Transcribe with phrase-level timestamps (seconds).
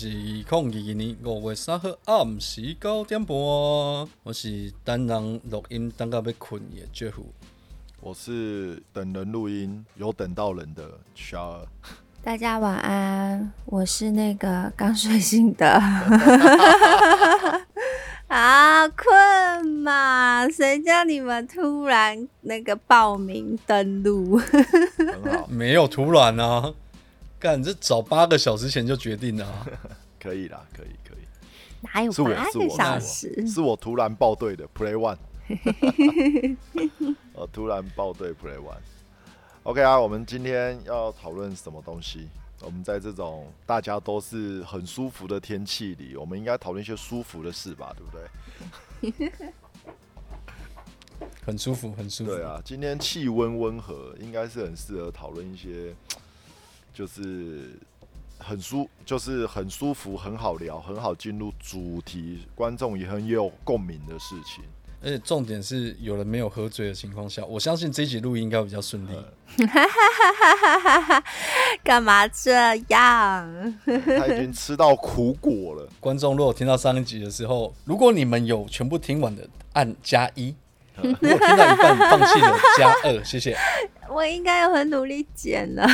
[0.00, 3.36] 是二零二二年五月三号暗时九点半，
[4.22, 7.12] 我是等人录音等到要困的 Jeff。
[8.00, 11.66] 我是等人录音有等到人的 s h a
[12.24, 15.68] 大家晚安，我是那个刚睡醒的。
[18.28, 20.48] 啊，困嘛？
[20.48, 24.40] 谁叫你们突然那个报名登录？
[25.46, 26.72] 没有突然啊，
[27.40, 29.66] 干这早八个小时前就决定了、啊。
[30.20, 31.24] 可以啦，可以可以，
[31.80, 33.46] 哪有我八个小是我是我时？
[33.48, 35.16] 是我突然报队的 Play One，
[37.32, 38.76] 我突然报队 Play One。
[39.62, 42.28] OK 啊，我们今天要讨论什么东西？
[42.60, 49.42] 我们在这种大家都是很舒服的天气里，我们应该讨论一些舒服的事吧，对不对？
[51.42, 52.30] 很舒服，很舒服。
[52.30, 55.94] 对啊，今天气温温和，应该是很适合讨论一些，
[57.00, 57.70] 就是
[58.38, 64.62] 很舒，就是很舒服、很好聊、很好进入主题，观众也很有共鸣的事情。
[65.02, 69.12] 而且重点是有人没有喝醉的情况下，我相信这一集录音应该比较顺利。
[71.82, 72.52] 干嘛这
[72.88, 73.78] 样？
[73.86, 80.54] 他已经吃到苦果了， 观众如果听到上一集的时候，如果你们有全部听完的，按加一；
[80.96, 83.56] 如果听到一半放弃了，加二，谢谢。
[84.10, 85.86] 我应该有很努力剪了。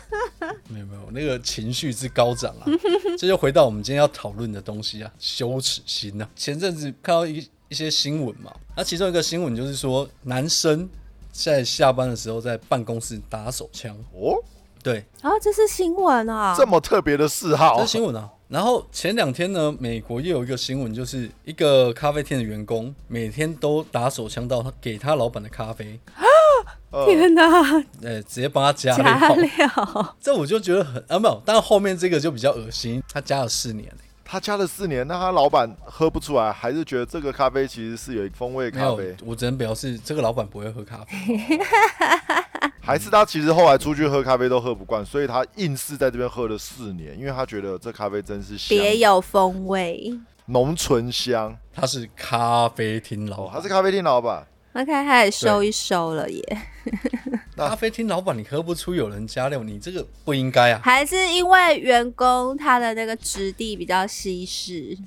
[0.68, 2.66] 没有没有，那个情绪之高涨啊，
[3.18, 6.28] 这就回到我们今天要讨论的东西啊，羞耻心啊。
[6.36, 10.88] 前阵子看到一一些新闻嘛，那其中一个新闻就是说，男生
[11.32, 14.36] 在下班的时候在办公室打手枪，哦，
[14.82, 16.54] 对，哦，这是新闻啊！
[16.56, 18.30] 这么特别的嗜好这是，新闻啊。
[18.48, 26.23] 然后前两天呢，美国又有一个新闻，就是一个咖啡店的员工每天都打手枪到他给他老板的咖啡，呃
[27.06, 27.42] 天哪，
[28.02, 30.14] 呃，直接帮他加加料。
[30.20, 33.92] 这我就觉得很啊，没有，但后面这个就比较恶心，他加了四年、
[34.24, 41.58] 他加了四年，那他老板喝不出来，还是觉得这个咖啡其实是有风味咖啡，，我只能表示这个老板不会喝咖啡。
[42.80, 50.12] 还是他其实后来出去喝咖啡都喝不惯，所以他硬是在这边喝了四年，因为他觉得这咖啡真是，别有风味。
[50.46, 51.56] 浓醇香。
[51.72, 54.46] 他是咖啡厅老哦，板，他是咖啡厅老板，
[54.76, 56.62] 那开开始收一收了耶，
[57.56, 60.80] 咖啡厅老板，你喝不出有人加料，你这个不应该啊。
[60.82, 64.98] 还是因为员工他的那个质地比较稀释，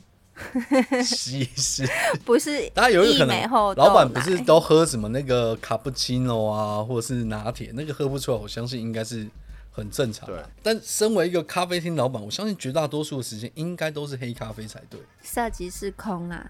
[1.03, 1.85] 稀释，
[2.23, 9.27] 不是当然有一个可能，后老板不是都喝什么那个卡布奇诺啊，或者是拿铁，那个喝不出来，我相信应该是
[9.69, 10.37] 很正常对。
[10.37, 10.49] 的。
[10.63, 14.97] 但身为一个咖啡厅老板，我相信绝大多数的时间应该都是黑咖啡才对。
[15.21, 16.47] 色即是空啊，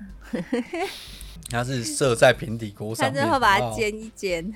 [1.50, 4.54] 它是射在平底锅上面，最后把它煎一煎。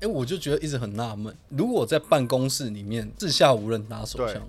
[0.00, 4.42] 哎、我就觉得一直很纳闷，如果在办公室里面四下无人打手枪，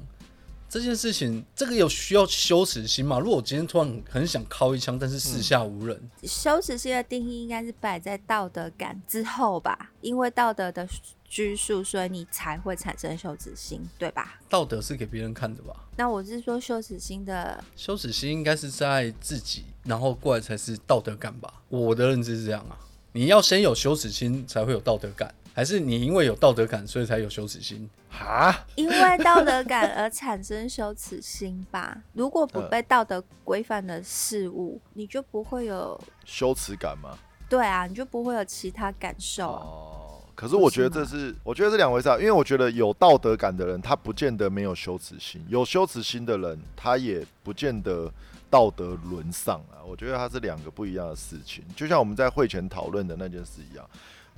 [0.73, 3.19] 这件事情，这个有需要羞耻心吗？
[3.19, 10.89] 如果我今天突然很想敲一枪，但是四下无人，羞耻心的定义应该是摆在道德感之后吧，因为道德的
[11.29, 14.39] 拘束，所以你才会产生羞耻心，对吧？
[14.50, 15.75] 道德是给别人看的吧？
[15.95, 21.53] 那我是说羞耻心的，羞耻心应该是在自己，然后过来才是道德感吧？
[21.69, 22.75] 我的认知是这样啊。
[23.11, 27.88] 你要先有羞耻心，才会有道德感，还是你因为有道德感，所以才有羞耻心？
[28.09, 31.96] 哈，因为道德感而产生羞耻心吧。
[32.14, 37.18] 如果不嗯被道德规范的事物，你就不会有，羞耻感吗？
[37.47, 39.47] 对啊，你就不会有其他感受。
[39.47, 48.12] 哦，可是我觉得这是，我觉得这两回事啊，因为我觉得有道德感的人，他不见得没有羞耻心；有羞耻心的人，他也不见得
[48.50, 49.85] 道德沦丧啊。
[49.85, 53.88] 我觉得它是两个不一样的事情，就像我们在会前讨论的那件事一样，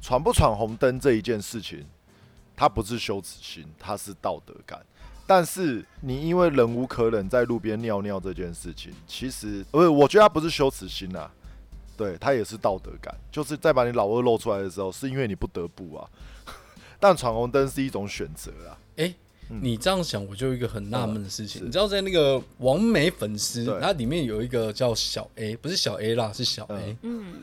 [0.02, 1.86] 闯不闯红灯这一件事情，
[2.56, 4.80] 它不是羞耻心，它是道德感。
[5.28, 11.32] 但是你因为忍无可忍在路边尿尿这件事情，其实不是，我觉得它不是羞耻心啊，
[11.98, 16.08] 对，它也是道德感，就是在把你老二露出来的时候，是因为你不得不啊。
[17.00, 19.14] 但闯红灯是一种选择啊，哎、
[19.48, 21.60] 你这样想，我就有一个很纳闷的事情。
[21.60, 21.66] 是。
[21.66, 27.34] 你知道，在那个王美粉丝对，它里面有一个叫小 A，不是小 A 啦，是小 A，、嗯，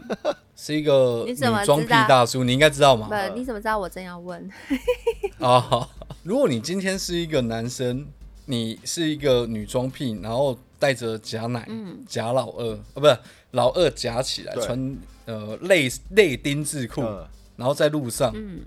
[0.56, 1.34] 是一个女
[1.64, 3.08] 装癖大叔，你应该知道吗？
[3.08, 4.50] 不，你怎么知道我正要问？
[5.38, 5.88] 啊，
[6.22, 8.06] 如果你今天是一个男生，
[8.46, 12.02] 你是一个女装癖，然后带着假奶、嗯。
[12.08, 13.18] 假老二，啊，不是
[13.52, 14.96] 老二夹起来，穿
[15.26, 17.26] 呃类类丁字裤，嗯，
[17.56, 18.60] 然后在路上，嗯，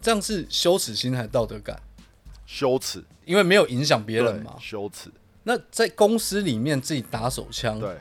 [0.00, 1.80] 这样是羞耻心还是道德感？
[2.52, 4.56] 羞耻，因为没有影响别人嘛。
[4.58, 5.08] 羞耻，
[5.44, 7.96] 那在公司里面自己打手枪，对，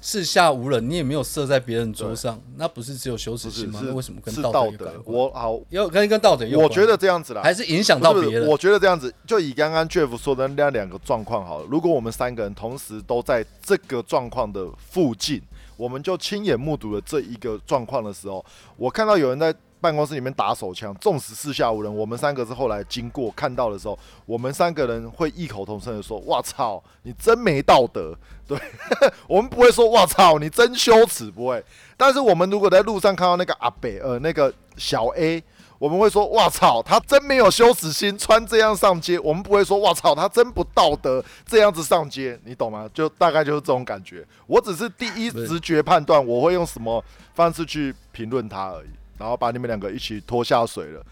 [0.00, 3.82] 四下无人，你也没有射在别人桌上，那不是只有羞耻心吗？
[3.92, 5.18] 为什么跟道道德德有关？？
[5.18, 6.68] 我好，要跟跟道德有关？
[6.68, 8.46] 我觉得这样子啦，还是影响到别人。
[8.46, 11.66] 我觉得这样子，就以刚刚 Jeff 说的那两个状况好了。
[11.68, 15.42] 如果我们三个人同时都在这个状况的附近，
[15.76, 18.44] 我们就亲眼目睹了这一个状况的时候，
[18.76, 28.14] 我看到有人在办公室里面打手枪，纵使四下无人，我们三个是后来经过看到的时候，我们三个人会异口同声的说：“哇操，你真没道德。”
[28.46, 28.58] 对，
[29.26, 31.64] 我们不会说“哇操，你真羞耻”，不会。
[31.96, 35.42] 但是我们如果在路上看到那个阿北，呃，那个小 A，
[35.78, 42.90] 我们会说：“哇操，他真没有羞耻心，穿这样上街。”我们不会说：“哇操，他真不道德，这样子上街。”你懂吗？
[42.92, 44.26] 就大概就是这种感觉。
[44.46, 47.02] 我只是第一直觉判断，我会用什么
[47.34, 48.88] 方式去评论他而已，
[49.20, 51.06] 然后把你们两个一起拖下水了。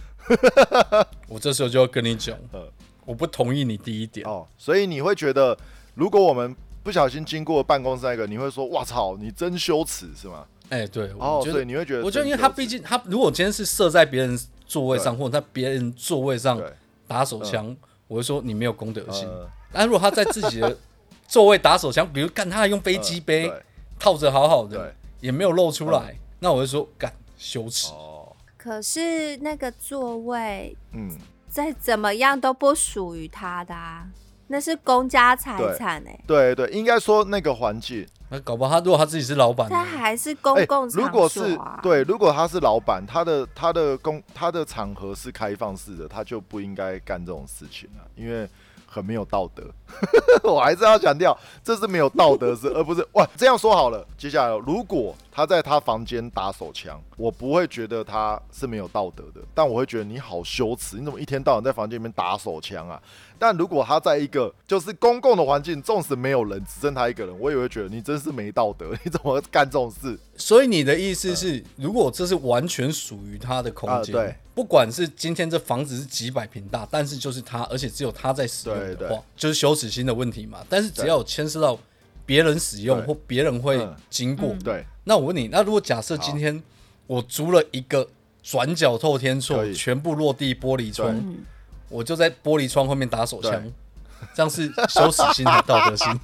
[1.29, 2.67] 我这时候就要跟你讲呃，
[3.05, 4.27] 我不同意你第一点。
[4.27, 5.57] 哦，所以你会觉得，
[5.95, 10.47] 如果我们不小心经过办公室那个，你会说：“哇操，你真羞耻，是吗？
[10.71, 16.61] 哎，对，？”哦我，觉得，所以你会觉得我觉得，因为他毕竟他如果今天是射在别人座位上，或者在别人座位上
[17.07, 17.77] 打手枪，
[18.07, 19.29] 我会说你没有公德心。
[19.29, 19.47] 呃。
[19.71, 20.77] 但如果他在自己的
[21.27, 23.63] 座位打手枪，比如干他还用飞机杯对。
[23.99, 27.91] 套着好好的，也没有露出来，那我会说干羞耻。
[27.93, 31.09] 哦，可是那个座位嗯，
[31.49, 34.07] 再怎么样都不属于他的啊，
[34.49, 36.55] 那是公家财产哎、对。
[36.55, 41.59] 对，应该说那个环境，那搞不好他如果他自己是老板，他还是公哎共如果是。
[41.83, 48.49] 对，如果他是老板，他的他的公他的场合是开放式的，他就不应该干这种事情啊，因为
[48.89, 49.63] 很没有道德。
[50.43, 53.29] 我还是要强调，这是没有道德是，而不是 哇。
[53.37, 63.01] 这样说好了，接下来如果他在他房间打手枪，我不会觉得他是没有道德的，但我会觉得你好羞耻，你怎么一天到晚在房间里面打手枪啊？
[63.39, 70.19] 但如果他在一个就是公共的环境，纵使没有人，只剩他一个人，我也会觉得你真是没道德，你怎么干这种事？
[70.37, 80.59] 所以你的意思是，如果这是完全属于他的空间，不管是今天这房子是几百平大，但是就是他，而且只有他在使用的话就是羞耻心的问题嘛。
[80.69, 81.79] 但是只要有牵涉到
[82.27, 84.59] 别人使用或别人会嗯经过，嗯。
[84.59, 86.61] 对，那我问你，那如果假设今天
[87.07, 88.09] 我租了一个
[88.43, 89.75] 转角透天厝可，以。
[89.75, 91.37] 全部落地玻璃窗，嗯，
[91.89, 93.53] 我就在玻璃窗后面打手枪，
[94.35, 96.07] 这样是羞耻心还是道德心？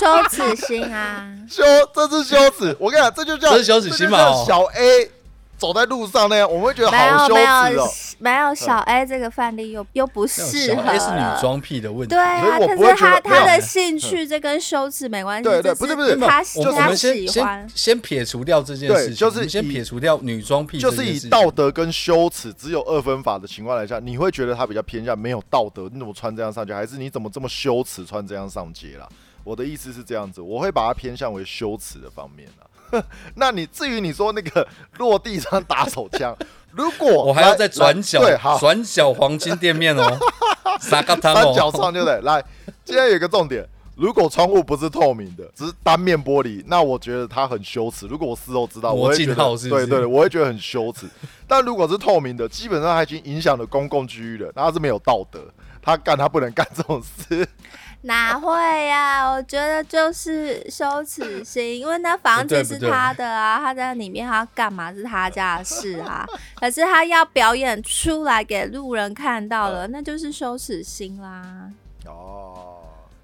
[0.00, 1.62] 羞耻心啊，羞，
[1.92, 2.76] 这是羞耻。
[2.78, 5.10] 我跟你讲，这就叫这是羞耻心嘛小 A
[5.58, 7.82] 走在路上那样，我们会觉得没好羞有没耻哦。
[7.82, 11.40] 有没有小 A 这个范例又又不适合小 A 是女。
[11.40, 12.22] 装癖的问题对。
[12.22, 29.08] 啊，可是他他的兴趣这跟羞耻没关系，对对不是不是他喜欢先，先撇除掉这件事情，对就是先撇除掉女装癖就是以道德跟羞耻只有二分法的情况来讲，你会觉得他比较偏向没有道德，你怎么穿这样上街，还是你怎么这么羞耻穿这样上街啦？
[29.44, 32.66] 我的意思是这样子，我会把它偏向为羞耻的方面啦。
[33.36, 34.66] 那你至于你说那个
[34.98, 36.36] 落地上打手枪，
[36.72, 40.18] 如果我还要来在转角对好转角黄金店面哦，
[40.80, 42.20] 三角哦，窗对不对？
[42.22, 42.42] 来，
[42.84, 43.66] 今天有一个重点，
[43.98, 48.06] 如果窗户不是透明的，只是单面玻璃，那我觉得它很羞耻。
[48.06, 51.06] 如果我事后知道，魔镜我会觉得号是是对对对，我会觉得很羞耻。
[51.48, 55.40] 但如果是透明的，基本上它已经影响了公共区域了，那它是没有道德，
[55.82, 57.46] 他干他不能干这种事。
[58.02, 58.52] 哪会
[58.86, 66.24] 呀、我觉得就是羞耻心，因为那房子是不对不对他的啊，他在里面他干嘛是他家的事啊。
[66.54, 71.68] 可是他要表演出来给路人看到了，那就是羞耻心啦。
[72.06, 72.77] 哦，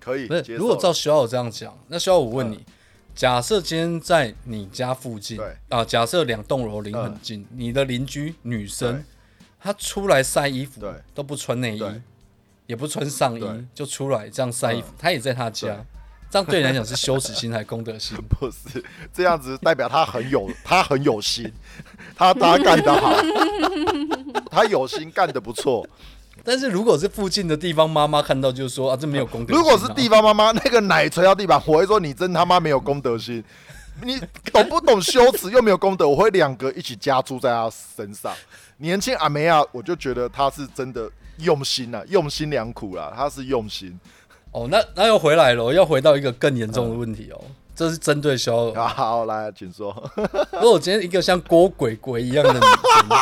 [0.04, 2.62] 可以如果照小五这样讲，那徐浩我问你，
[3.14, 5.56] 假设今天在你家附近对。
[5.70, 9.02] 啊，假设两栋楼离很近，你的邻居女生，
[9.58, 10.92] 她出来晒衣服对。
[11.14, 11.82] 都不穿内衣，
[12.66, 15.82] 也不穿上衣就出来这样晒衣服嗯，她也在她家，
[16.28, 18.18] 这样对你来讲是羞耻心还是公德心？
[18.28, 21.50] 不是这样子，代表他很有 他很有心，
[22.14, 23.14] 他他干得好，
[24.50, 25.88] 他有心干得不错。
[26.44, 29.58] 但是如果是附近的地方妈妈看到，就说啊，这没有公德心啊。
[29.58, 33.42] 如果是地方妈妈那个奶捶到地板，我会说你真他妈没有公德心，
[34.04, 34.20] 你
[34.52, 38.32] 懂不懂羞耻又没有功德，我会两个一起加注在他身上。
[38.76, 43.98] 年轻阿梅亚，我就觉得他是真的用心啊，用心良苦啦，他是用心
[44.52, 47.40] 哦，那那又回来了，要回到一个更严重的问题哦，
[47.74, 48.80] 这是针对肖尔。
[48.80, 48.86] 啊。
[48.94, 49.94] 好，来，请说。
[50.52, 53.18] 如果我今天一个像郭鬼鬼一样的女生，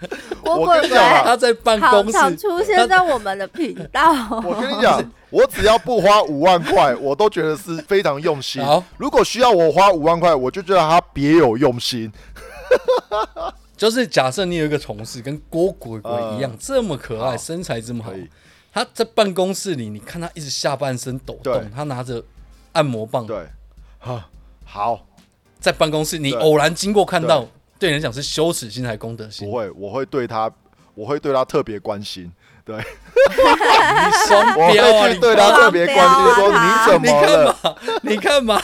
[0.44, 4.12] 我跟你讲啊她在办公室，常出现在我们的频道。
[4.44, 8.82] 我跟你讲，我只要不花五万块，我都觉得是非常用心好。
[8.98, 12.12] 如果需要我花五万块，我就觉得他别有用心。
[13.76, 18.10] 就是假设你有一个同事跟郭鬼鬼一样、嗯这么可爱，身材这么好，
[18.72, 22.22] 他在办公室里，你看他一直下半身抖动，他拿着
[22.72, 23.36] 按摩棒，对，
[23.98, 24.28] 哈，
[24.64, 25.06] 好，
[25.60, 27.46] 在办公室你偶然经过看到
[27.78, 29.48] 对，对你来讲是羞耻心还是公德心？
[29.48, 30.50] 不会，我会对他，
[30.94, 32.32] 我会对他特别关心，
[32.64, 34.88] 对，你双我标啊！
[34.88, 37.78] 你会去对他特别关心，说你怎么了？
[38.02, 38.60] 你看嘛，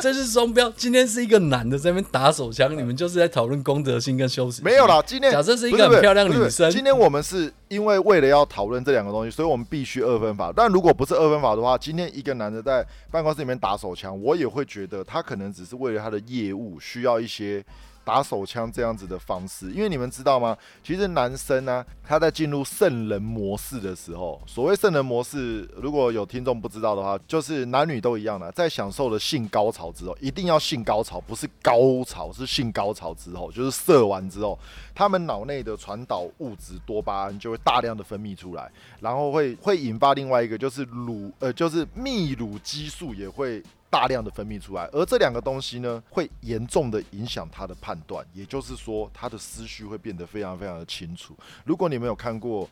[0.00, 0.68] 这是双标。
[0.76, 4.64] 今天是一个男的在那边打手枪，你们就是在讨论公德心跟羞耻心。
[4.64, 10.52] 没有啦，今天假设是一个很漂亮女生，今天我们是因为为了要讨论这两个东西，所以我们必须二分法。
[10.54, 17.64] 但如果不是二分法的话，今天一个男的在办公室里面打手枪，我也会觉得他可能只是为了他的业务需要一些。
[18.06, 20.56] 打手枪这样子的方式，因为你们知道吗？
[20.84, 34.56] 其实男生呢、他在进入圣人模式的时候，所谓圣人模式，如果有听众不知道的话，就是男女都一样的，在享受了性高潮之后，一定要性高潮，不是高潮，是性高潮之后，就是射完之后，
[34.94, 38.70] 他们脑内的传导物质多巴胺就会大量的分泌出来，
[39.00, 43.60] 然后会会引发另外一个就是乳呃就是泌乳激素也会
[43.90, 51.36] 大量的分泌出来，而这两个东西呢，会严重的影响他的判断，也就是说他的思绪会变得非常非常的清楚。
[51.64, 52.68] 如果你没有看过。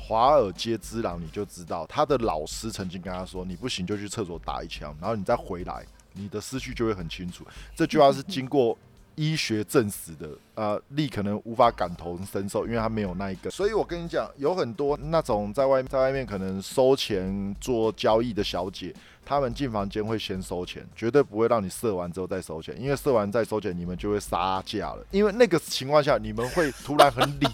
[0.00, 7.44] 华尔街之狼，你就知道他的老师曾经跟他说：“你不行就去厕所打一枪，然后你再回来，你的思绪就会很清楚。”
[7.74, 8.78] 这句话是经过
[9.18, 13.50] 医学证实的，呃，力可能无法感同身受，因为他没有那一个。
[13.50, 18.94] 所以我跟你讲，有很多那种在外在外面可能收钱做交易的小姐，
[19.26, 25.04] 他们进房间会先收钱，绝对不会让你射完之后再收钱，因为射完再收钱，你们就会杀价了。
[25.10, 27.48] 因为那个情况下，你们会突然很理、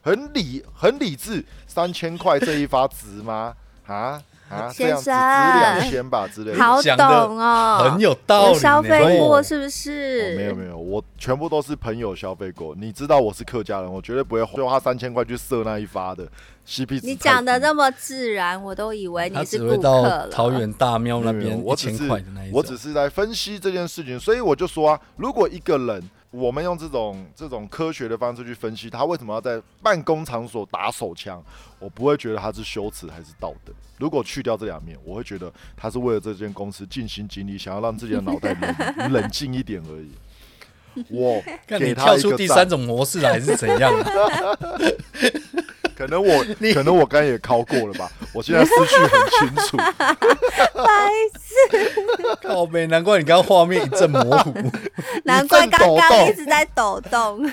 [0.00, 3.52] 很理、很理智，三千块这一发值吗？
[3.86, 4.22] 啊
[4.72, 6.58] 先生两千吧之类的。
[6.58, 8.52] 好懂哦，很有道理呢。
[8.54, 10.36] 有消费过是不哦是？
[10.36, 12.74] 没有没有，我全部都是朋友消费过。
[12.76, 16.26] 你知道我是客家人，我绝对不会花三千块去射那一发的
[16.66, 17.06] CP 值。
[17.06, 20.28] 你讲的那么自然，我都以为你是顾客了。
[20.28, 22.50] 桃园大庙那边我只是块的那一。
[22.52, 31.42] 我只是在分析这件事情，所以我就说啊，如果一个人，我们用这种这种科学的方式去分析他为什么要在办公场所打手枪，
[31.78, 33.72] 我不会觉得他是羞耻还是道德。
[33.98, 40.10] 如果去掉这两面，我会觉得他是为了这间公司尽心尽力，想要让自己的脑袋冷冷静一点而已。
[41.08, 44.04] 我给他跳出第三种模式来是怎样啊？
[46.00, 46.42] 可能我
[46.72, 49.76] 可能我刚才也考过了吧， 我现在思绪很清楚。
[50.72, 54.54] 白痴靠背，难怪你刚刚画面一阵模糊，
[55.24, 57.46] 难怪刚刚一直在抖动。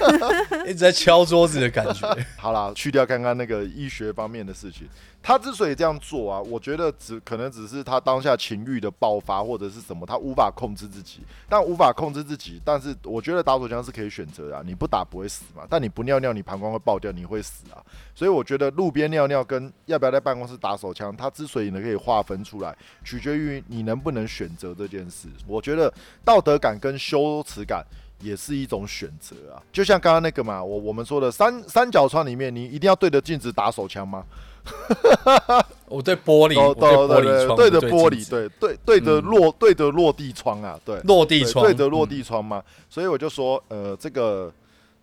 [0.65, 2.07] 一直在敲桌子的感觉。
[2.37, 4.87] 好啦，去掉刚刚那个医学方面的事情，
[5.27, 11.19] 他之所以这样做啊，我觉得只可能只是他当下情欲的爆发或者是什么，他无法控制自己。
[11.49, 17.83] 但无法控制自己，但是我觉得打手枪是可以选择的、啊，你不打不会死嘛，但你不尿尿，你膀胱会爆掉，你会死啊。
[18.15, 25.27] 所以我觉得路边尿尿跟要不要在办公室打手枪，它之所以呢可以划分出来，取决于你能不能选择这件事。
[25.45, 25.93] 我觉得
[26.23, 27.85] 道德感跟羞耻感。
[28.19, 34.25] 也是一种选择啊，就像刚刚那个嘛，我我们说的三三角窗里面，你一定要对着镜子打手枪吗？
[35.89, 39.23] 我对玻璃，对我对玻璃窗，对对着玻璃，对对对着嗯。
[39.23, 42.09] 落对着落地窗啊，对，落地窗，对着落嗯。
[42.09, 44.51] 地窗嘛，所以我就说，呃，这个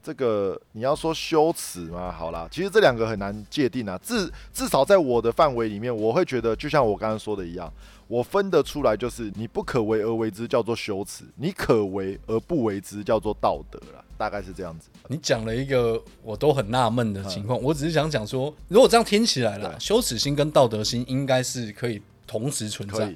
[0.02, 2.12] 这个你要说羞耻吗？
[2.12, 7.72] 好啦，其实这两个很难界定啊，至至少在我的范围里面，我会觉得就像我刚刚说的一样，
[8.06, 14.88] 我分得出来，就是你不可为而为之叫做羞耻，你可为而不为之叫做道德啦，大概是这样子。
[15.08, 23.14] 你讲了一个我都很纳闷的情况，我只是想讲说，如果这样听起来了，羞耻心跟道德心应该是可以同时存在。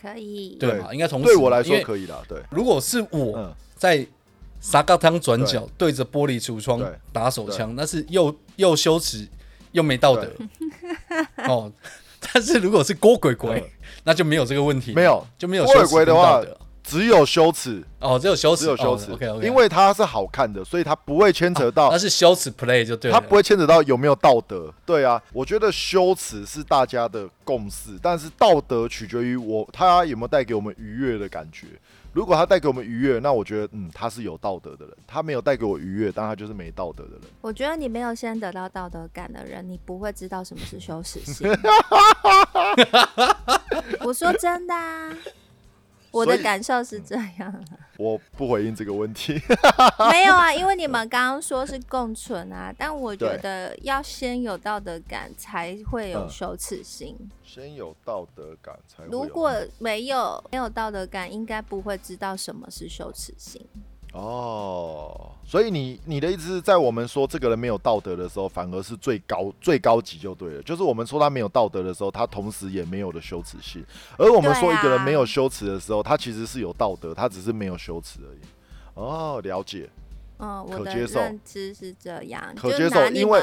[0.00, 0.80] 可以，，对？
[0.92, 1.26] 应该同时。
[1.26, 4.06] 对我来说可以的，对，如果是我嗯，在
[4.60, 5.92] 沙嘎汤转角对。
[5.92, 6.80] 着玻璃橱窗
[7.12, 9.26] 打手枪，那是又又羞耻
[9.72, 10.32] 又没道德。
[11.48, 11.72] 哦。
[12.20, 13.70] 但是如果是郭鬼鬼嗯，
[14.04, 15.24] 那就没有这个问题，没有。
[15.38, 24.72] 就没有郭鬼羞耻跟鬼的话道德只有羞耻，哦，只有羞耻，只有羞耻 OK OK，因为它是好看的，所以它不会牵扯到它是羞耻 play 就对了，它不会牵扯到有没有道德。
[24.86, 31.66] 对啊，我觉得羞耻是大家的共识，但是道德取决于我他有没有带给我们愉悦的感觉。
[32.14, 37.20] 如果他带给我们愉悦，那我觉得嗯他是有道德的人；他没有带给我愉悦，但他就是没道德的人。
[37.42, 41.46] 我觉得你没有先得到道德感的人，你不会知道什么是羞耻心。
[44.00, 45.12] 我说真的啊，
[46.10, 47.64] 我的感受是这样。
[47.98, 49.34] 我不回应这个问题。
[50.10, 57.16] 没有啊，因为你们刚刚说是共存啊，但我觉得要先有道德感，才会有嗯羞耻心。
[57.44, 63.66] 先有道德感才如果没有没有道德感，应该不会知道什么是羞耻心。
[64.12, 70.62] 哦，所以你你的意思是在我们说这个人没有道德的时候，反而是最高最高级就对了。
[70.62, 73.82] 就是我们说他没有道德的时候，他同时也没有了羞耻心；
[74.16, 78.38] 而我们说一个人没有羞耻的时候，他其实是有道德，他只是没有羞耻而已。
[78.94, 79.88] 哦，了解。
[80.38, 83.42] 嗯，我的可接受认知是这样，可接受因为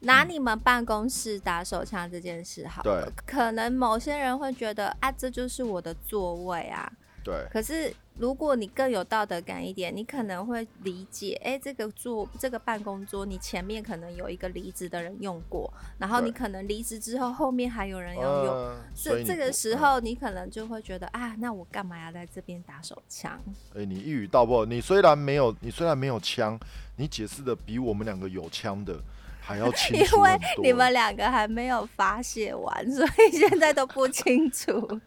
[0.00, 6.90] 拿你们办公室打手枪这件事好了对，可能某些人会觉得啊，这就是我的座位啊。
[7.24, 18.54] 对，可是如果你更有道德感一点，你可能会理解，哎、这个做这个办公桌，你前面可能有一个离职的人用过，然后你可能离职之后，后面还有人要用。
[18.54, 23.40] 嗯所以这这个时候，你可能就会觉得啊，那我干嘛要在这边打手枪？
[23.76, 24.66] 哎、你一语道破。
[24.66, 26.58] 你虽然没有，你虽然没有枪，
[26.96, 29.00] 你解释的比我们两个有枪的
[29.40, 30.64] 还要清因为楚很多。
[30.64, 35.00] 你们两个还没有发泄完，所以现在都不清楚。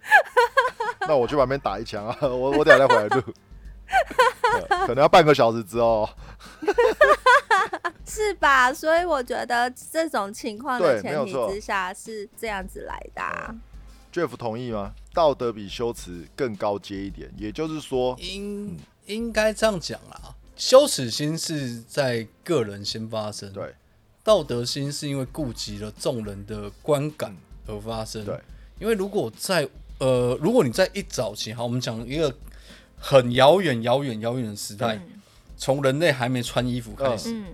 [1.08, 2.18] 那我去旁边打一枪啊！
[2.22, 3.22] 我我等下再回来录，
[4.86, 6.10] 可能要半个小时之后。
[8.06, 8.74] 是吧？
[8.74, 13.56] 所以我觉得这种情况的前提之下是这样子来的、啊。
[14.12, 14.92] Jeff 同意吗？
[15.14, 20.36] 道德比羞耻更高阶一点，也就是说，应应该这样讲啦。
[20.58, 23.74] 羞耻心是在个人先发生，对
[24.24, 28.26] 道德心是因为顾及了众人的观感而发生。
[28.26, 28.38] 对，
[28.80, 29.68] 因为如果在
[30.02, 32.36] 呃，如果你在一早期，好，我们讲一个
[32.98, 35.00] 很遥远、遥远、遥远的时代，
[35.56, 37.46] 从人类还没穿衣服开始，嗯，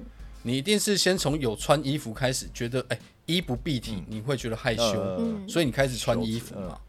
[0.43, 6.79] 你一定是先从有穿衣服开始，觉得哎、衣不蔽体，你会觉得害羞，所以你开始穿衣服嘛，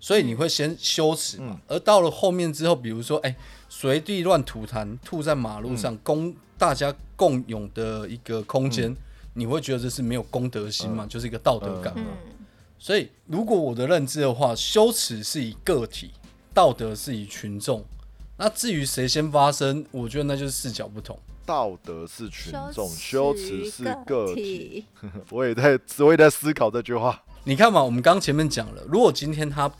[0.00, 1.50] 所以你会先羞耻嘛。
[1.50, 1.58] 嗯。
[1.68, 3.36] 而到了后面之后，比如说哎，
[3.68, 5.76] 随、地乱吐痰，吐在马路嗯。
[5.76, 8.92] 上，公大家共用的一个空间，
[9.34, 12.06] 你会觉得这是没有公德心嘛，就是一个道德感嘛。
[12.84, 16.10] 嗯所以，如果我的认知的话，羞耻是以个体，
[16.52, 17.82] 道德是以群众。
[18.36, 21.18] 那至于谁先发生，我觉得那就是视角不同。
[21.46, 24.84] 道德是群众，羞羞耻是个个体。
[25.30, 27.22] 我也在，我也在思考这句话。
[27.44, 29.72] 你看嘛，我们刚前面讲了，如果今天他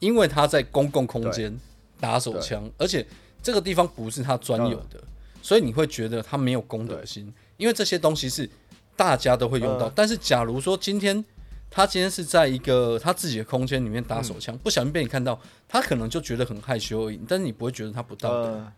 [0.00, 1.58] 因为他在公共空间
[1.98, 3.06] 打手枪，而且
[3.42, 5.02] 这个地方不是他专有的，
[5.40, 8.46] 所以你会觉得他没有公德心，因为这些东西是
[8.94, 9.88] 大家都会用到。
[9.88, 11.24] 嗯但是假如说今天
[11.72, 18.72] 他今天是在一个他自己的空间里面打手枪，不小心被你看到，他可能就觉得很害羞而已，但是你不会觉得他不道德，嗯，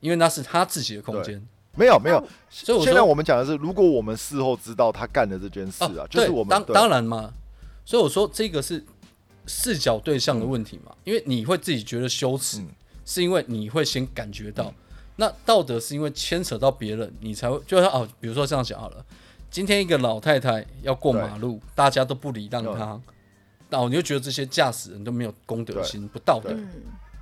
[0.00, 1.44] 因为那是他自己的空间。
[1.76, 7.32] 没有没有，所以我现在我们讲的是，如果我们事后知道他干的这件事啊，哦就是我们当当然嘛，
[7.84, 8.84] 所以我说这个是
[9.46, 12.68] 视角对象的问题嘛，因为你会自己觉得羞耻，嗯。
[13.10, 14.70] 是因为你会先感觉到，
[15.16, 19.02] 那道德是因为牵扯到别人，你才会就是哦，比如说这样讲好了，
[19.50, 23.00] 今天一个老太太要过马路，大家都不礼让她，
[23.70, 26.54] 那你就觉得这些驾驶人都没有公德心，不道德。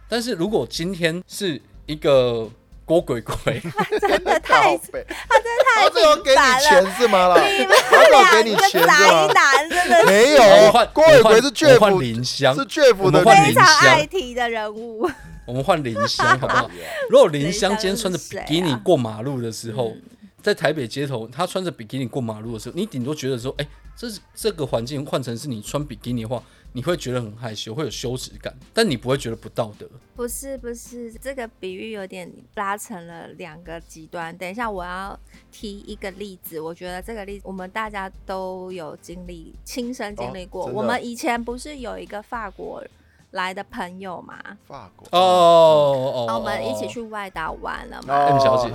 [0.08, 2.48] 但是如果今天是一个
[2.84, 3.60] 郭鬼鬼，
[4.00, 7.28] 真的太 他真的太他这有给你钱是吗？
[7.28, 7.40] 啦？
[7.44, 9.26] 你们他这有给两个你钱是宅吗？
[9.32, 10.06] 男真的是。
[10.06, 15.10] 没有我们换，郭伟我换奎是我换 Jeff，林香是 Jeff 的我们换林非常香爱提的人物。
[15.46, 16.68] 我们换林香好不好？
[17.10, 20.02] 如果林香今天穿着比基尼过马路的时候，嗯
[20.46, 26.40] 在台北街头，他穿着比基尼过马路的时候，你顶多觉得说，哎、这是这个环境换成是你穿比基尼的话，
[26.72, 29.84] 你会觉得很害羞，会有羞耻感，但你不会觉得不道德。
[30.14, 34.38] 不是不是，这个比喻有点拉成了两个极端。
[34.38, 35.18] 等一下我要
[35.50, 40.66] 提一个例子，我觉得这个例子我们大家都有经历，亲身经历过。
[40.66, 42.84] 哦我们以前不是有一个法国
[43.32, 48.14] 来的朋友嘛，法国哦哦，然后我们一起哦去外岛玩了嘛。
[48.14, 48.72] 哦 M 小姐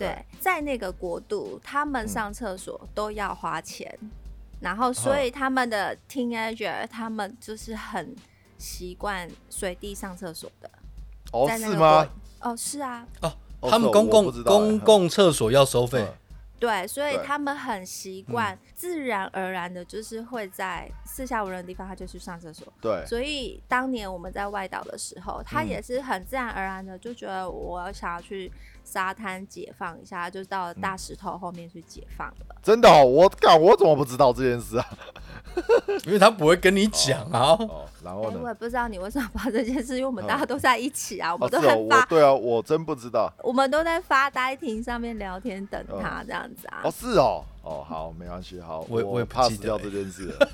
[0.00, 3.96] 对，在那个国度，他们上厕所都要花钱，
[4.60, 8.14] 然后所以他们的 teenager 他们就是很
[8.58, 10.70] 习惯随地上厕所的。
[11.32, 12.04] 哦在那个是吗？
[12.40, 12.50] 国？
[12.50, 13.32] 哦，是啊，哦，
[13.70, 16.00] 他们公共公共厕所要收费。
[16.00, 16.14] 嗯，
[16.58, 18.32] 对，所以他们很习嗯。
[18.32, 22.66] 惯，自然而然的，就是会在四下无人的地方，他就去上厕所。
[22.80, 25.68] 对，所以当年我们在外岛的时候，他嗯。
[25.68, 28.50] 也是很自然而然的就觉得我想要去
[28.90, 32.56] 沙滩解放一下，就到大石头后面去解放了。
[32.62, 34.86] 真的哦，我干，我怎么不知道这件事啊？
[36.06, 37.56] 因为他不会跟你讲啊。
[37.58, 38.40] 哦，然哎、后呢？
[38.42, 43.32] 我也不知道你为什么发这件事，因为我们嗯大家都在一起啊，我哦，们都在发，对啊，我真不知道。
[43.42, 46.80] 我们都在发呆亭上面聊天等嗯他这样子啊。
[46.84, 50.48] 哦，是哦，哦，好，没关系，好，我也我也不 pass 记得欸掉这件事了。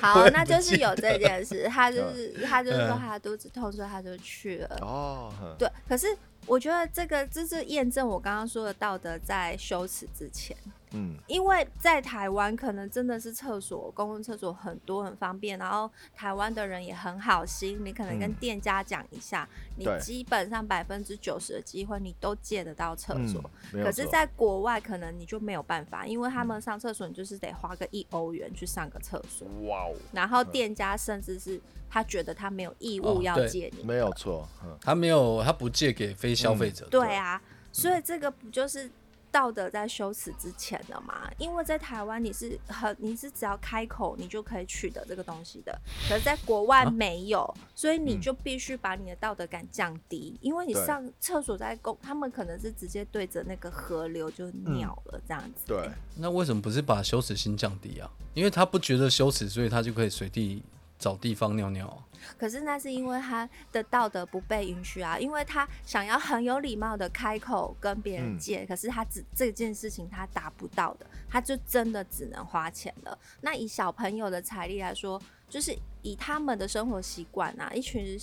[0.00, 4.78] 好 好，那就是有这件事，他就是他就是说嗯他肚子痛，所以他就去了。
[4.80, 6.06] 哦，对，可是
[6.46, 10.56] 我觉得这个这是验证我刚刚说的道德在羞耻之前，
[10.94, 18.34] 嗯，因为在台湾可能真的是厕所公共厕所很多很方便，然后台湾的人也很好心，你可能跟嗯。
[18.40, 23.40] 店家讲一下，你基本上百分之九十的机会你都借得到厕所。
[23.44, 36.86] 嗯，没有可是，在国外可能你就没有办法，因为他嗯们上厕所你就是得花个一欧元去上个厕所，哇哦，然后店家甚至是他觉得他没有义哦务要借你，没有错，嗯，他没有，他不借给非消费者。
[36.90, 37.40] 对啊，
[37.72, 38.90] 所以这个不就是
[39.34, 41.28] 道德在羞耻之前的嘛？
[41.38, 45.76] 因为在台湾你是很你是只要开口你就可以取得这个东西的，
[46.08, 58.08] 可是在国外啊没有，所以你嗯就必须把你的道德感降低，因为你上厕所在公，他们可能是直接对着那个河流就尿了这样子、对，那为什么不是把羞耻心降低啊？
[58.34, 60.62] 因为他不觉得羞耻，所以他就可以随地
[61.04, 62.00] 找地方尿尿啊。
[62.38, 73.18] 可是那是因为他的道德不被允许啊，因为他想要很有礼貌的开口跟别人嗯借，可是他只这件事情他达不到的，他就真的只能花钱了。
[73.42, 78.18] 那以小朋友的财力来说，就是以他们的生活习惯啊，一群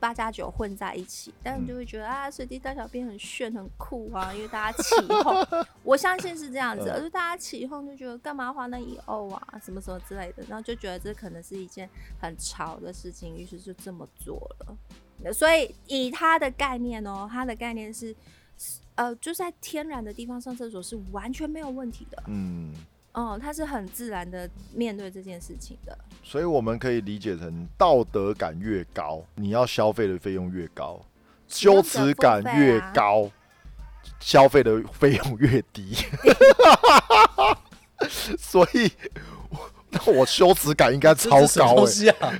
[0.00, 11.88] 八加九混在一起，但你就会觉得、啊，随地大小便很炫很酷啊，因为大家起哄， 我相信是这样子的，嗯就大家起哄就觉得干嘛花那一欧啊，什么什么之类的，然后就觉得这可能是一件
[12.20, 15.32] 很潮的事情，于是就这么做了。
[15.32, 18.14] 所以以他的概念哦，他的概念是，
[18.96, 22.22] 呃，就在天然的地方上厕所是完全没有问题的。
[22.26, 22.74] 嗯，
[23.14, 25.96] 哦，他是很自然的面对这件事情的。
[26.22, 31.00] 所以我们可以理解成道德感越高，你要消费的费用越高；
[31.48, 33.30] 羞耻感越高，
[34.18, 35.96] 消费的费用越低。
[38.38, 38.90] 所以，
[39.48, 42.32] 我那我羞耻感应该超这是什么东西啊？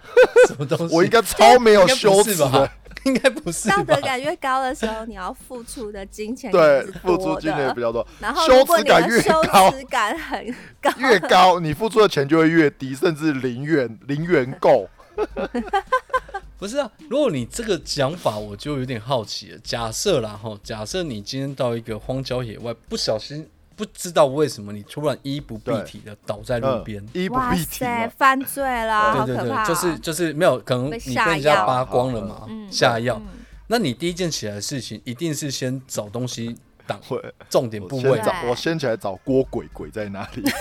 [0.48, 0.94] 什么东西？
[0.94, 2.70] 我应该超没有羞耻的？
[3.06, 7.82] 应该不是道德感越高的时候，你要付出的金钱对付出金钱比的。
[7.82, 14.88] 较多，然后，羞如果你耻感越的羞高耻感很高， 越高，你付出的钱就会越低，甚至零元零元购。
[16.58, 19.58] 不是啊，如果你这个讲法，我就有点好奇了。
[19.62, 27.84] 假设啦哈，假设你今天到一个荒郊野外，不小心不知道为什么你突然衣不蔽体的倒在路嗯边，，衣不蔽体
[28.16, 29.46] 犯罪了，好对对！
[29.48, 33.16] 对，就是就是没有可能你被人家扒光了嘛，嗯下药。
[33.24, 36.54] 嗯那你第一件起来的事情，一定是先找东西
[36.86, 40.42] 挡会重点部位我先找我先起来找郭鬼鬼在哪里？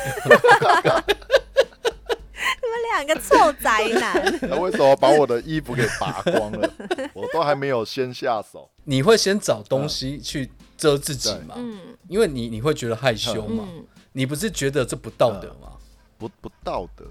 [2.62, 6.73] 你们两个臭宅男， 那为什么把我的衣服给拔光了？
[7.13, 8.69] 我都还没有先下手。
[8.86, 11.55] 你会先找东西去遮自己嘛？
[11.57, 11.77] 嗯
[12.09, 15.71] 因为你你会觉得害羞嘛，嗯，你不是觉得这不道德吗？
[16.17, 17.05] 不不道德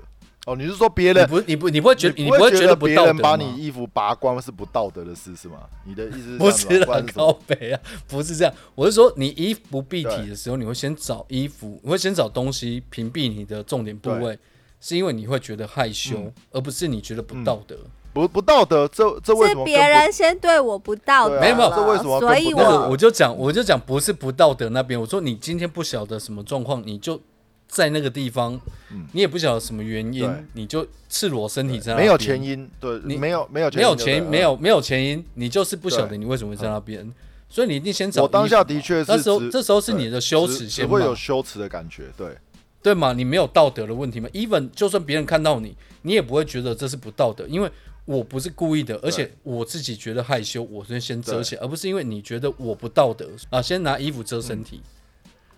[0.46, 1.28] 哦，你是说别你人？
[1.28, 5.62] 不你不你不会觉得你不会觉得不道德别人把你衣服拔光是不道德的事是吗？
[5.84, 7.40] 你的意思是 不是很，高然是什么？
[7.46, 8.52] 北啊，不是这样。
[8.74, 14.38] 我是说，你衣服不蔽体的时候，你会先找衣服，你会先找东西屏蔽你的重点部位，
[14.80, 17.76] 是因为你会觉得害羞，嗯而不是你觉得不道德。
[18.12, 25.00] 不不道德，这这为什是别么跟不人先对我不道德没有啊没有这为什么所以我我就讲，我就讲不是不道德那边。
[25.00, 27.20] 我说你今天不晓得什么状况，你就
[27.66, 32.68] 在那个地方，嗯你也不晓得什么原因，你就赤裸身体在那没有前因？
[32.78, 37.10] 对，你没有没有前没有前没有没有前因，你就是不晓得你为什么会在那边，
[37.48, 42.36] 所以你一定先找我当下的确是那时候这时候是你的羞耻先会有，羞耻的感觉，对，
[42.82, 43.14] 对吗？
[43.14, 47.70] 你没有道德的问题嘛？even 就算别人看到你，你也不会觉得这是不道德，因为
[48.04, 54.80] 我不是故意的，而且我自己觉得害羞，我先先遮起来，而不是因为你觉得我不道德啊，先拿衣服遮身体，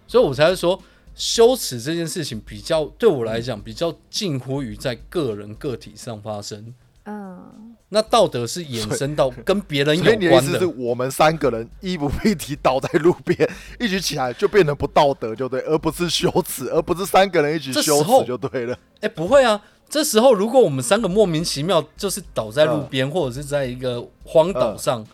[0.07, 0.81] 所以我才会说。
[1.17, 10.53] 羞耻这件事情比较对我来讲比较近乎于在个人个体上发生，嗯，那道德是衍生到跟别人有所以你的意关的。
[10.55, 18.77] 思是，我们三个人衣不蔽体倒在路边，一起起来就变成不道德，就对，而不是羞耻，而不是三个人一起羞耻就对了。
[19.01, 19.63] 哎、不会啊，
[19.95, 25.07] 这时候如果我们三个莫名其妙就是倒在路边，或者是在一个荒岛上，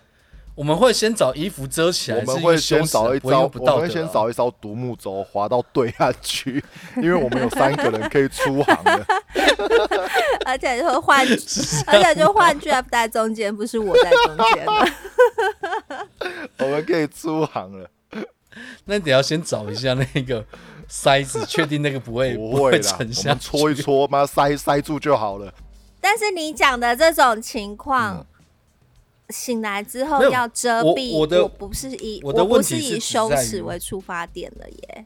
[0.55, 6.65] 我们会先找衣服遮起来，我们会先找一招，我们会先找一艘独木舟划到对岸去，
[6.97, 9.05] 因为我们有三个人可以出航的。
[10.47, 11.27] 而且就会换，
[11.87, 14.73] 而且就换 Jeff 在中间，不是我在中间了。
[16.61, 17.87] 我们可以出航了，
[18.87, 20.43] 那你得要先找一下那个
[20.91, 23.83] 塞子，确定那个不会不会沉下我们搓一去。
[23.83, 25.55] 搓，妈塞塞住就好了。
[26.01, 28.27] 但是你讲的这种情况，嗯
[29.31, 35.05] 醒来之后要遮蔽，我的不是以我的不是问题是以羞耻为出发点了耶，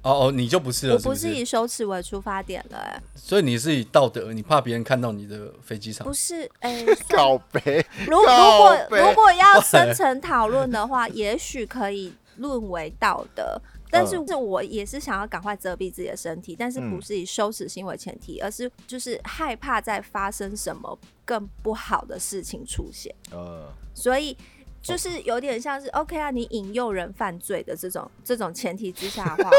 [0.00, 6.14] 哦哦，你就不是了，我是不不是以羞耻为出发点了耶，所以你是以道德，你怕别人看到你的飞机场不。
[6.14, 6.82] 是哎。
[7.10, 7.60] 告白，
[8.08, 13.60] 如如果如果要 深层讨论的话，也许可以论为道德。
[13.92, 17.02] 但是是我也是想要赶快遮蔽自己的身体，但是不嗯。
[17.02, 24.36] 是以羞耻心为前提，而是就是害怕再发生什么更不好的事情出现，呃，所以。
[24.84, 29.50] 就是有点像是 OK 啊，你引诱人犯罪的这种这种前提之下的话，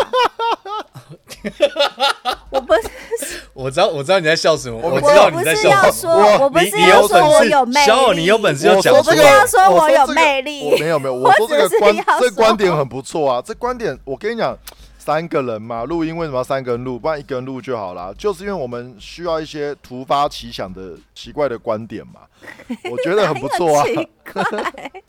[2.51, 2.81] 我不是
[3.54, 6.23] 我知道，我知道你在笑什么，我我知道你我不是要在笑什么。
[6.23, 9.38] 说，我不你是要说你有本事我有魅小，你有本事就我讲出不是说这个，来。
[9.38, 14.58] 要说我有这个魅力我没有没有，我说这个观要这说观点很不错啊，这观点我跟你讲。
[15.03, 16.97] 三个人嘛，录音为什么要三个人录？
[16.97, 18.13] 不然一个人录就好啦。
[18.17, 22.21] 就是因为我们需要一些突发奇想的奇怪的观点嘛，
[22.89, 23.83] 我觉得很不错啊。
[23.83, 24.43] 哪有奇怪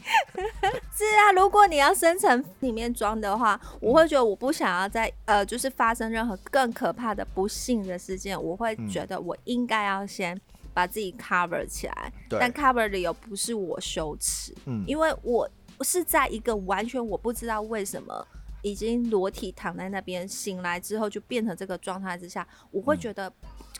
[0.92, 10.36] 是啊，如果你要生成里面装的话，我会觉得我不想要在呃，就是发生任何更可怕的不幸的事件，我会嗯觉得我应该要先
[10.72, 12.12] 把自己 cover 起来。
[12.28, 15.48] 对但 cover 的理由不是我羞耻，嗯因为我
[15.82, 18.26] 是在一个完全我不知道为什么。
[18.64, 23.30] 已经裸体躺在那边，醒来之后就变成这个状态之下，我会嗯觉得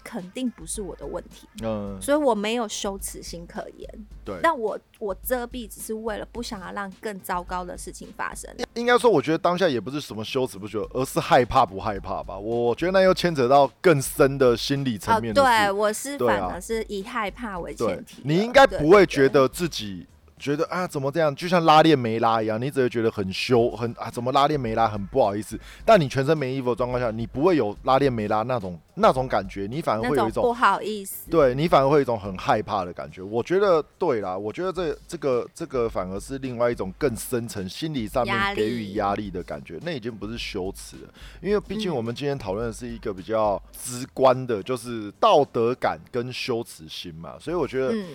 [0.05, 1.49] 肯定不是我的问题。
[1.63, 4.07] 嗯，所以我没有羞耻心可言。
[4.23, 4.39] 对。
[4.43, 8.55] 但我我遮蔽只是为了不想要让更糟糕的事情发生。
[8.75, 12.39] 应该说，我觉得当下也不是什么羞耻不羞耻，而是害怕不害怕吧。
[12.39, 15.33] 我觉得那又牵扯到更深的心理层哦，面。
[15.33, 18.29] 对，我是反而是以害怕为前提的。
[18.29, 20.07] 你应该不会觉得自己
[20.39, 25.59] 觉得啊怎么这样，就像拉链没拉一样，你只会觉得很羞，很啊怎么拉链没拉，很不好意思。
[25.85, 31.31] 但你全身没衣服的状况下，你不会有拉链没拉那种那种感觉，你反而会有一种种不好意思。
[31.31, 33.23] 对你反而会有一种很害怕的感觉。
[33.23, 41.09] 我觉得对啦，我觉得这这个这个反而是另外一种更深层心理上面给予压力的感觉，那已经不是羞耻了，
[41.41, 48.07] 因为毕竟嗯我们今天讨论的是一个比较直观的，就是道德感跟羞耻心嘛，所以我觉得嗯，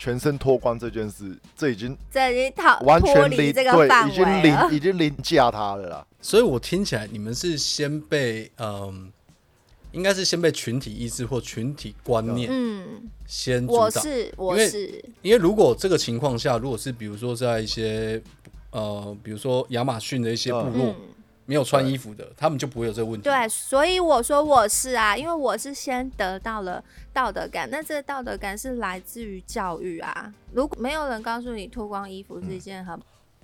[0.00, 4.56] 全身脱光这件事，这已经这已经逃完全零离这个范围已经凌。
[4.72, 6.06] 已经凌驾他了啦。
[6.22, 9.12] 所以我听起来你们是先被嗯，
[9.92, 13.82] 应该是先被群体意志或群体观念嗯，先主导。
[13.82, 18.22] 我是我因为是，因为如果这个情况下，如果是比如说在一些
[18.70, 20.96] 呃，比如说亚马逊的一些部落、嗯，
[21.50, 23.24] 没有穿衣服的，他们就不会有这个问题。
[23.24, 26.80] 对，所以我说我是啊，因为我是先得到了
[27.12, 30.32] 道德感，那这个道德感是来自于教育啊。
[30.52, 32.96] 如果没有人告诉你脱光衣服是一件很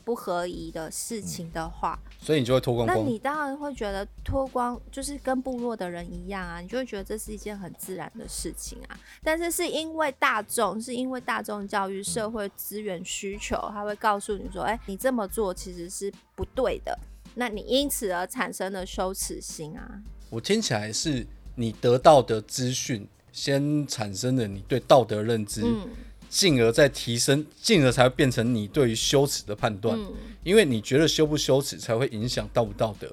[0.05, 2.97] 不合宜的事情的话，所以你就会脱光光。
[2.97, 8.97] 那你当然会觉得脱光就是跟部落的人一样啊，你就会觉得这是一件很自然的事情啊。
[9.25, 16.97] 但是是因为大众，是因为大众教育、社会资源需求，他会告诉你说，哎、你这么做其实是不对的，
[17.37, 20.03] 那你因此而产生了羞耻心啊。
[20.29, 25.89] 我听起来是你得到的资讯先产生了你对道德认知，嗯
[26.29, 29.97] 进而再提升，进而才会变成你对于羞耻的判断。
[29.97, 33.09] 嗯，因为你觉得羞不羞耻，才会影响道不道德。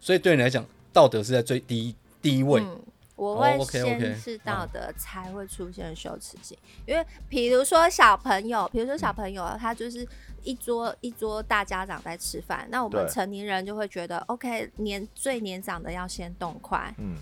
[0.00, 2.62] 所以对你来讲，道德是在最低第一位。
[2.62, 2.80] 嗯，
[3.16, 10.06] 我哦会先是道的才会出现羞耻心，因为比如说小朋友，比如说小朋友啊他就是
[10.44, 17.16] 一桌一桌大家长在吃饭，那我们成年人就会觉得，OK，年最年长的要先动筷，嗯。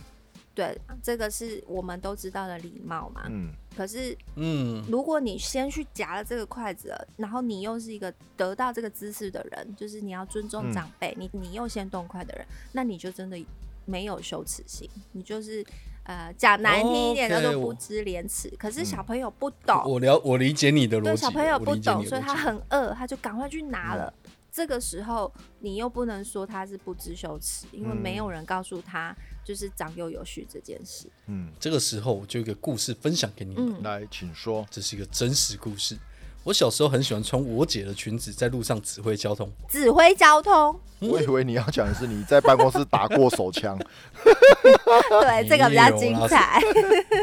[0.57, 3.23] 对，这个是我们都知道的礼貌嘛。
[3.29, 10.73] 嗯，可是嗯，如果你先去夹了这个筷子了，然后你又是一个得到这个姿势的人，就是你要尊重嗯。
[10.73, 13.37] 长辈，你你又先动筷的人，那你就真的
[13.85, 15.65] 没有羞耻心，你就是
[16.05, 18.49] 呃讲难听一点叫做不知廉耻。
[18.59, 21.09] 可是嗯小朋友不懂，我了，我理解你的逻辑。
[21.09, 24.13] 对小朋友不懂，所以他很饿，他就赶快去拿了。
[24.25, 29.13] 嗯这个时候，你又不能说他是不知羞耻，因为没嗯有人告诉他
[29.45, 31.09] 就是长幼有序这件事。
[31.27, 33.75] 嗯，这个时候，我就有一个故事分享给你们。
[33.75, 34.65] 嗯，来，请说。
[34.71, 35.99] 这是一个真实故事。
[36.45, 39.51] 我小时候很喜欢穿我姐的裙子，在路上指挥交通。
[39.67, 43.79] 指挥交通，我以为你要讲的是你在办公室打过手枪，
[44.23, 46.61] 对，这个比较精彩。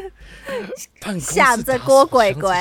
[1.00, 2.52] 办公室想着打郭鬼鬼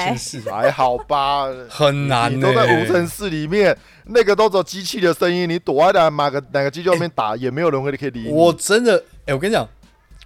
[0.51, 1.47] 还好吧？
[1.71, 8.29] 很难呢、你都在无尘室里面，那个都只有机器的声音，你躲在哪哪个哪个机器外面打，也没有人会可以理你。
[8.31, 9.67] 我真的，哎、我跟你讲，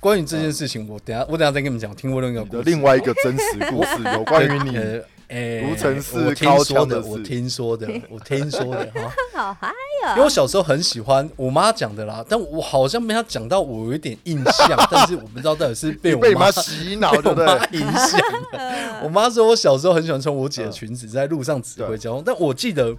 [0.01, 1.88] 关于这件事情，我等下我等下再跟你们讲。
[1.88, 5.01] 我听过另一个的故事，另外一个真实故事，有关于你。
[5.29, 9.13] 呃，哎、无尘室我听说的，我听说的，我听说的哈。
[9.35, 9.73] 好嗨
[10.11, 17.47] 因为我小时候很喜欢我妈讲的啦，但我好像被她讲到，我有一点印象， 但是我不知道到底是被我妈洗脑，对不对？
[17.73, 18.21] 影响
[18.53, 19.01] 的。
[19.03, 22.95] 我妈说我小时候很喜欢穿我姐的裙子，在路上指挥交通，但我记得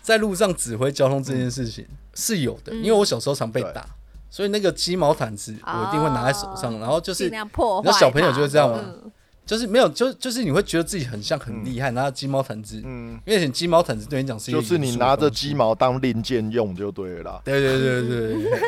[0.00, 3.84] 在路上指挥交通这件事情是有的，嗯因为我小时候常被打，
[4.30, 7.90] 所以那个鸡毛掸子我一定会拿在手上，然后就是破坏它。
[7.90, 9.12] 你知道小朋友就是这样嘛嗯
[9.48, 17.40] 就是没有，就就是你会觉得自己很像很厉害，拿着鸡毛毯子，嗯，因为鸡毛毯子对你讲是就是你拿着鸡毛当令箭用就对了啦。
[17.42, 18.60] 对对对对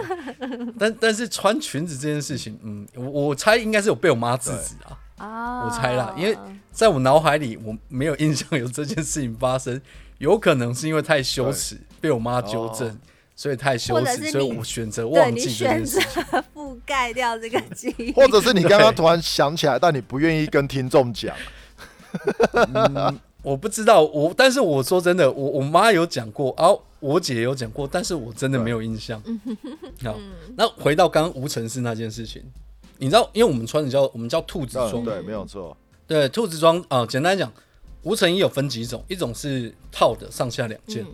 [0.81, 4.97] 但但是穿裙子这件事情，嗯，我我猜应该是有被我妈制止啊。
[5.19, 6.35] 哦，我猜啦因为
[6.73, 9.79] 在我脑海里，我没有印象有这件事情发生，
[10.17, 12.97] 有可能是因为太羞耻，被我妈纠正，哦
[13.41, 16.43] 所以太羞耻，所以我选择忘记这你选件事择情。
[16.55, 21.35] 覆盖掉这个 记忆，或者是你刚刚突然想起来，但你不愿意跟听众讲。
[22.53, 29.19] 嗯，我不知道，我但是我说真的，我我妈有讲过，啊，我姐有讲过，但是我真的没有印象。
[30.05, 30.15] 好，
[30.55, 32.43] 那回到刚刚无尘室那件事情，
[32.99, 35.75] 你知道，因为我们穿的叫我们叫兔子装嗯，，对，没有错。
[36.07, 37.51] 对，兔子装啊、简单讲，
[38.03, 41.07] 无尘衣有分几种，一种是套的上下两件，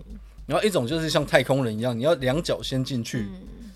[0.46, 3.26] 然后一种就是像太空人一样，你要两脚先进去，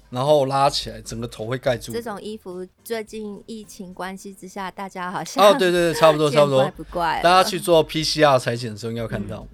[0.09, 1.93] 然后拉起来，整个头会盖住。
[1.93, 9.47] 这种衣服最近疫情关系之下，大家好像哦，对对对， 差不多差不多，不怪，大家去做 PCR 裁剪的时候应该有看到。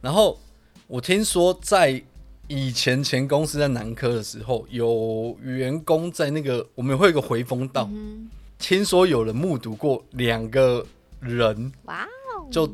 [0.00, 0.38] 然后
[0.86, 2.02] 我听说在
[2.48, 10.84] 以前前公司在南科的时候，有员工在那个我们会有一个回风道，嗯，听说有人目睹过两个
[11.20, 12.66] 人哇哦，就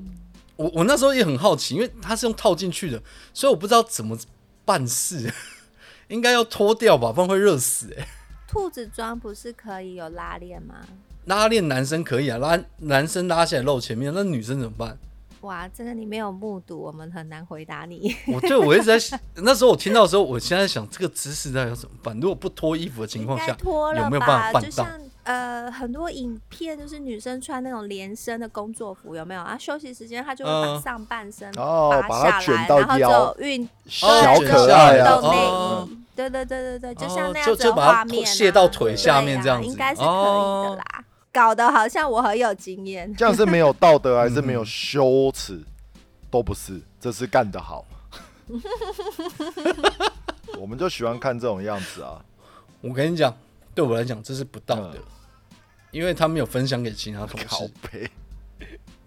[0.61, 4.15] 我我那时候也很好奇，因为它是用套进去的，所以我不知道怎么
[4.67, 5.33] 办事，
[6.09, 8.07] 应该要脱掉吧，不然会热死哎、
[8.47, 10.75] 兔子装不是可以有拉链吗？
[11.25, 14.99] 拉链男生可以啊，拉男生拉起来露前面，那女生怎么办？
[15.41, 18.15] 哇，这个你没有目睹，我们很难回答你。
[18.27, 22.15] 我对我一直在想，那时候我听到的时候，我现在想这个姿势到底要怎么办？
[22.21, 24.61] 如果不脱衣服的情况下，脱了有没有办法？
[24.61, 24.69] 办到？
[24.69, 29.57] 就像呃很多影片，就是女生穿那种连身的工作服，有没有啊？
[29.59, 35.21] 休息时间她就会把嗯上半身哦拔把它下来，卷到然后只腰有运小对可爱啊运！
[35.21, 35.99] 动内哦衣。
[36.17, 40.85] 对对对对对，就哦像那样子的就就把它画面啊，卸到腿下面对啊这样子应该是可以哦的啦。
[41.33, 43.15] 搞得好像我很有经验。
[43.15, 45.63] 这样是没有道德还是没有羞耻？
[46.31, 47.85] 都不是，这是干得好。
[50.59, 52.21] 我们就喜欢看这种样子啊。
[52.81, 53.35] 我跟你讲，
[53.75, 55.03] 对我来讲这是不道德，嗯
[55.91, 57.73] 因为他没有分享给其他同靠事。
[57.91, 58.11] 背，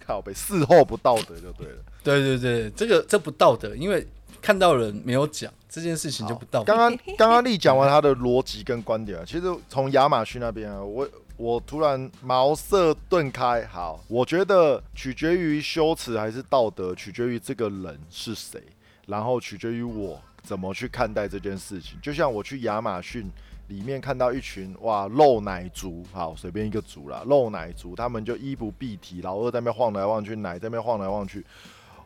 [0.05, 1.77] 靠背，事后不道德就对了。
[2.03, 4.05] 对对对，这个这不道德，因为
[4.41, 6.65] 看到人没有讲这件事情就不道德。
[6.65, 13.65] 刚刚刚刚丽讲完他的逻辑跟观点啊，其实从亚马逊那边啊，我我突然茅塞顿开。
[13.67, 18.61] 好，我觉得取决于羞耻还是道德，取决于这个人是谁，
[19.07, 21.97] 然后取决于我怎么去看待这件事情。
[22.01, 23.31] 就像我去亚马逊。
[23.67, 31.45] 里面看到一群哇露奶族，好随便一个族啦，露奶族，他们就衣不蔽体，老二在那边晃来晃去，奶在那边晃来晃去，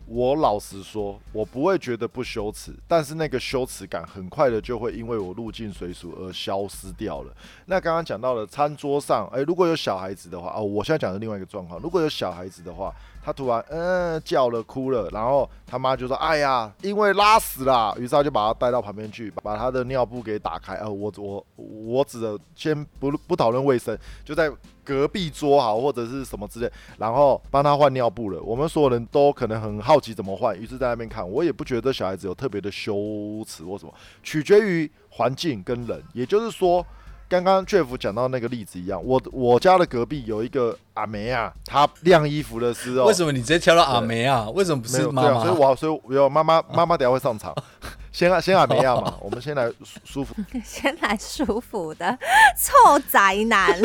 [0.06, 7.34] 我老实说，我不会觉得不羞耻，但是那个羞耻感很快的就会因为我入境随俗而消失掉了。
[7.66, 12.94] 那刚刚讲到了餐桌上，诶，如果有小孩子的话，哦，我现在讲的另外一个状况，如果有小孩子的话，
[13.28, 20.76] 他突然嗯叫了哭了，然后他妈就说：“哎呀，因为拉屎啦。”于是他就把他带到旁边去，把他的尿布给打开。
[20.76, 24.50] 呃，我我我指的先不不讨论卫生，就在
[24.82, 28.42] 隔壁桌好或者是什么之类，然后帮他换尿布了。
[28.42, 31.30] 我们所有人都可能很好奇怎么换，于是在那边看。
[31.30, 32.96] 我也不觉得小孩子有特别的羞
[33.46, 36.02] 耻或什么，取决于环境跟人。
[36.14, 36.86] 也就是说，
[37.30, 44.50] 刚刚 Jeff 讲到那个例子一样，我我家的隔壁有一个阿梅啊，她晾衣服的时候，为什么你直接挑到阿梅啊？
[44.56, 45.44] 为什么不是妈妈？
[45.44, 47.54] 所以我要所以我有妈妈妈妈等下会上场，
[48.14, 52.18] 先先阿梅亚嘛，我们先来舒舒服， 先来舒服的
[52.58, 53.78] 臭宅男，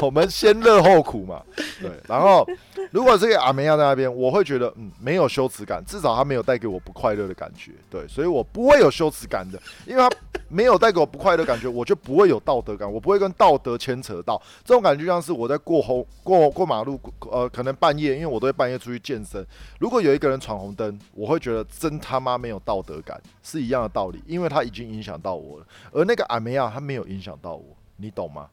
[0.00, 1.42] 我们先乐后苦嘛，
[1.80, 1.90] 对。
[2.08, 2.46] 然后
[2.90, 10.10] 如果这个阿梅亚在那边，我会觉得嗯没有羞耻感，至少他没有带给我不快乐的感觉，对，所以我不会有羞耻感的，因为他
[10.48, 14.40] 没有带给我不快乐感觉，我就不会有道德感，我不会跟道德牵扯到。
[14.64, 16.98] 这种感觉就像是我在过红过过马路，
[17.30, 19.46] 呃，可能半夜，因为我都会半夜出去健身，
[19.78, 27.64] 如果有一个人闯红灯，我会觉得真他妈没有道德感，是一样的道理，因为他已经影响到我了，而那个阿梅亚他没有影响到我，
[27.96, 28.48] 你懂吗？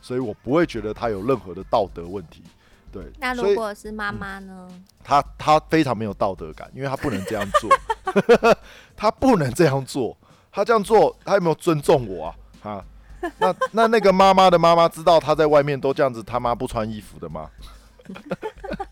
[0.00, 2.42] 所以我不会觉得他有任何的道德问题。
[2.92, 4.68] 对，那如果是妈妈呢？
[5.04, 7.70] 他他非常没有道德感，因为他不能这样做，
[8.96, 10.16] 他不能这样做，
[10.50, 12.72] 他这样做，他有没有尊重我啊？
[12.72, 12.84] 啊，
[13.38, 17.48] 那那那个妈妈的妈妈知道他在外面都这样子，他妈不穿衣服的吗？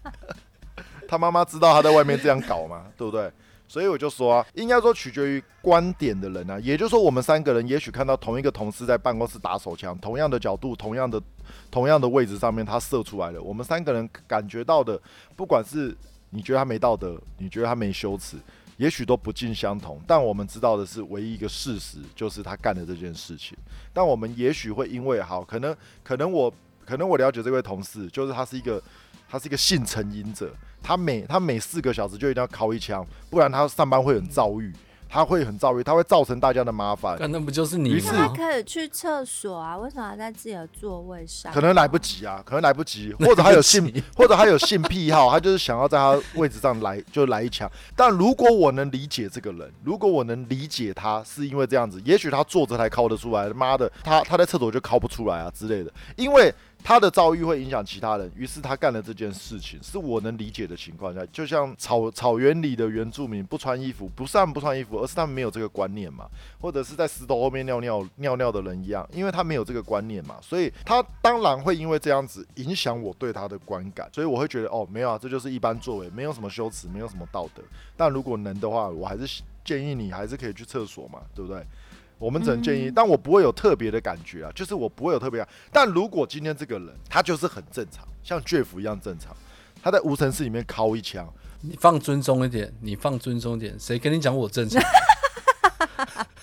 [1.08, 2.84] 他妈妈知道他在外面这样搞吗？
[2.96, 3.32] 对不对？
[3.68, 11.22] 所以我就说啊，应该说取决于观点的人啊，也就是说，我们三个人也许看到同一个同事在办公室打手枪，同样的角度，同样的
[11.70, 14.98] 同样的位置上面，他射出来了，我们三个人感觉到的，
[15.36, 15.94] 不管是
[16.30, 18.38] 你觉得他没道德，你觉得他没羞耻，
[18.78, 23.56] 也许都不尽相同，但我们知道的是，唯一一个事实就是他干的这件事情。
[23.92, 26.52] 但我们也许会因为好，可能可能我
[26.86, 28.82] 可能我了解这位同事，就是他是一个
[29.28, 30.50] 他是一个性成瘾者，
[30.82, 34.72] 他每他每四个小时就一定要敲一枪，不然他上班会很躁郁。
[35.10, 37.16] 他会很躁郁，他会造成大家的麻烦。
[37.18, 38.12] 那不就是你吗？
[38.14, 41.50] 他可以去厕所啊，为什么要在自己的座位上？
[41.50, 47.66] 可能来不及啊，可能来不及，或者他有性， 或者他有性癖好，他就是想要在他位置上来 就来一枪。
[47.96, 53.48] 但如果我能理解这个人，如果我能理解他是因为这样子，也许他坐着才敲得出来。
[53.48, 56.54] 妈的，他他在厕所就敲不出来啊之类的，因为。
[56.82, 66.26] 他的遭遇会影响其他人，于是他干了这件事情，是我能理解的情况下，就像草草原里的原住民不穿衣服，不是他们不穿衣服，而是他们没有这个观念嘛，
[66.60, 77.62] 或者是在石头后面尿尿尿尿的人一样，因为他没有这个观念嘛，所以他当然会因为这样子影响我对他的观感，所以我会觉得哦，没有啊，这就是一般作为，没有什么羞耻，没有什么道德，
[77.96, 81.62] 但如果能的话，我还是建议你还是可以去厕所嘛，对不对？
[82.18, 85.46] 我们只能建议，但我不会有特别的感觉啊，就是我不会有特别。
[85.72, 89.36] 但如果今天这个人他就是很正常，像 Jeff 一样正常，
[89.82, 94.82] 他在无尘室里面敲一枪，你放尊重一点，你放尊重点，谁跟你讲我正常？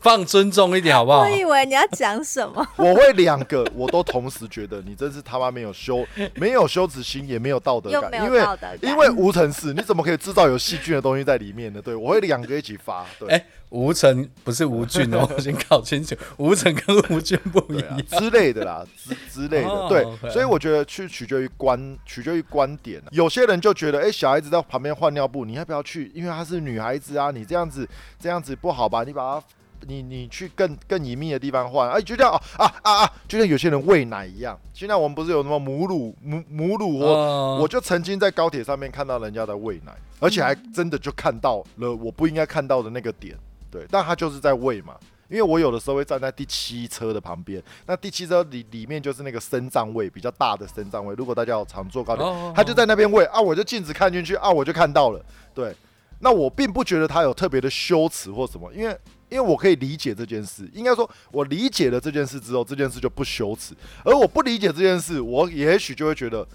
[0.00, 1.20] 放尊重一点好不好？
[1.20, 2.66] 我以为你要讲什么。
[2.76, 8.42] 我会两个，我都同时觉得你真是他妈没有羞， 没有羞耻心，也没有道德感，因为
[8.80, 11.82] 因为无尘室，你怎么可以制造有细菌的东西在里面呢？
[11.82, 13.04] 对我会两个一起发。
[13.18, 19.88] 对，哎，无尘不是无菌哦， 我先搞清楚，无尘跟无菌不一样之类的啦，之之类的。
[19.88, 23.02] 对，所以我觉得去取决于观，取决于观点。
[23.10, 26.10] 有些人就觉得，哎，小孩子在旁边换尿布，你要不要去？
[26.14, 27.86] 因为她是女孩子啊，你这样子
[28.18, 29.04] 这样子不好吧？
[29.04, 29.46] 你把她。
[29.86, 34.58] 你你去更更隐秘的地方换，哎，就像啊啊啊啊，就像有些人喂奶一样。
[34.74, 36.98] 现在我们不是有什么母乳母母乳？
[36.98, 43.36] 我我就曾经在高铁上面看到人家在喂奶，而且还真的就看到了我不应该看到的那个点。
[43.70, 44.94] 对，但他就是在喂嘛。
[45.28, 51.14] 因为我有的时候会站在第七车的旁边，那第七车里里面就是那个升降位比较大的升降位。
[51.14, 55.24] 如果大家有常坐高铁，他就在那边喂啊，我就镜子看进去啊，我就看到了。
[55.54, 55.72] 对，
[56.18, 58.98] 那我并不觉得他有特别的羞耻或什么，因为。
[59.30, 63.74] 因为我可以理解这件事，应该说，我理解了这件事之后，这件事就不羞耻；
[64.04, 66.46] 而我不理解这件事，我也许就会觉得，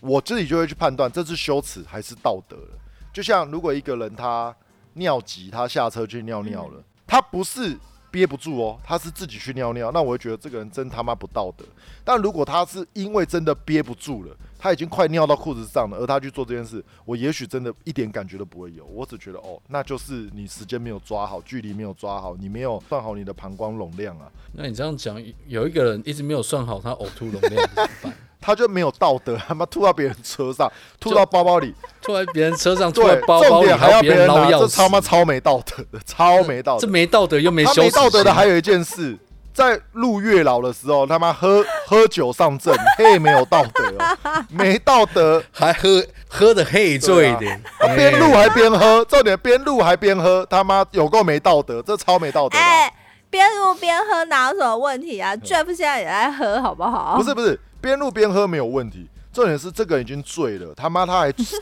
[0.00, 2.78] 我自己就会去判断这是羞耻还是道德了。
[3.12, 4.54] 就像如果一个人他
[4.94, 7.78] 尿急，他下车去尿尿了，他不是。
[8.12, 11.64] 憋不住哦，他是自己去尿尿，那我会觉得这个人真他妈不道德。
[12.04, 18.84] 但如果他是因为真的憋不住了，他已经快尿到裤子上了，而他去做这件事，我也许真的一点感觉都不会有。
[18.84, 24.30] 我只觉得哦，那就是你时间没有抓好，距离没有抓好，你没有算好你的膀胱容量啊。
[24.52, 28.12] 那你这样讲，有一个人一直没有算好他呕吐容量怎么办？
[28.40, 36.80] 他就没有道德，他妈吐到别人车上，吐到包包里，吐在别人车上， 吐在包包里还要别人拿，这他妈超没道德的，超没道德。
[36.80, 39.18] 这没道德又没羞没道德的还有一件事，
[39.52, 43.94] 在入月老的时候，他妈喝喝酒上阵，嘿，没有道德，
[44.50, 47.60] 没道德，还喝喝的嘿醉的，
[47.94, 52.58] 边录还边喝，重点边录还边喝，他妈有够没道德，这超没道德。
[52.58, 52.92] 哎，
[53.28, 57.16] 边录边喝哪有什么问题啊？Jeff 现在也在喝，好不好？
[57.18, 57.58] 不是不是。
[57.80, 61.52] 边录边喝没有问题，重点是这个已经醉了，他妈他还持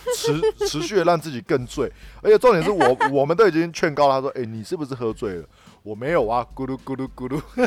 [0.68, 1.91] 持续的让自己更醉，
[2.22, 5.45] 而且重点是我我们都已经劝告他说，哎，你是不是喝醉了？
[5.83, 7.41] 我没有啊，咕噜咕噜咕噜，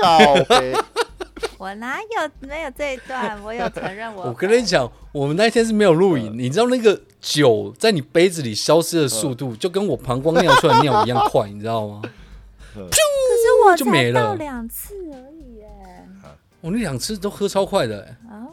[0.00, 0.18] 靠！
[1.58, 3.40] 我哪有没有这一段？
[3.42, 4.24] 我有承认我。
[4.24, 12.02] 我跟你讲，我们那天是没有录影，你知道那个酒在你杯子里消失的速度，就跟我膀胱尿出来尿一样快， 你知道吗？
[12.74, 15.62] 可是我就没了两次而已。
[15.62, 16.06] 哎
[16.60, 18.50] 我那两次都喝超快的，哦，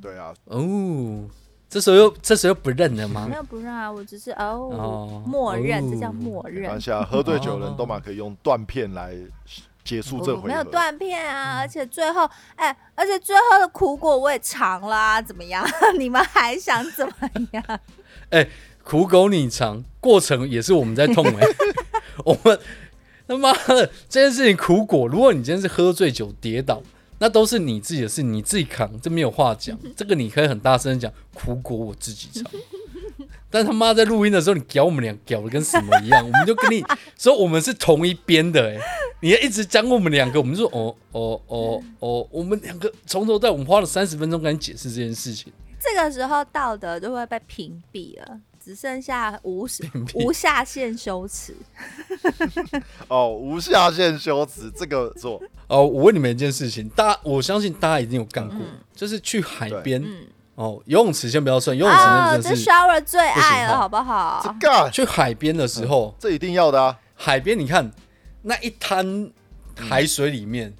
[0.00, 1.28] 对啊，哦，
[1.68, 3.26] 这时候又这时候又不认了吗？
[3.28, 6.66] 没有不认啊，我只是哦，默认，这叫默认。
[6.68, 9.14] 当下喝醉酒人都嘛可以用断片来
[9.84, 15.62] 结束这回合，没有断片啊，而且最后，哎，而且最后的苦果我也尝了，怎么样？
[15.98, 17.14] 你们还想怎么
[17.52, 17.62] 样？
[18.30, 18.48] 哎，
[18.82, 21.46] 苦果你尝，过程也是我们在痛哎，
[22.24, 22.58] 我们
[23.26, 26.82] 他妈的这件事情苦果，如果你今天是喝醉酒跌倒。
[27.18, 29.78] 那都是你自己的事，你自己扛，这没有话讲。
[29.96, 32.44] 这个你可以很大声讲，苦果我自己尝。
[33.50, 36.24] 但他妈在录音的时候，你屌我们俩屌的跟什么一样？
[36.24, 36.84] 我们就跟你
[37.18, 38.68] 说，我们是同一边的。
[38.68, 38.78] 哎，
[39.20, 45.52] 你一直讲我们两个，我们就说哦哦哦哦，我们两个从头到尾，我们花了三十分钟跟你解释这件事情。
[45.80, 48.40] 这个时候道德就会被屏蔽了。
[48.62, 49.66] 只剩下无
[50.12, 51.56] 无下限羞耻。
[53.08, 58.58] 哦，无下限羞耻这个做哦，我问你们一件事情，大我相信大家一定有干过，
[58.94, 60.02] 就是去海边
[60.54, 64.40] 哦，游泳池先不要算，游泳池真的是 shower 最爱了，好不好？
[64.42, 66.98] 这个去海边的时候，这一定要的啊！
[67.14, 67.92] 海边你看
[68.42, 69.30] 那一滩
[69.76, 70.74] 海水里面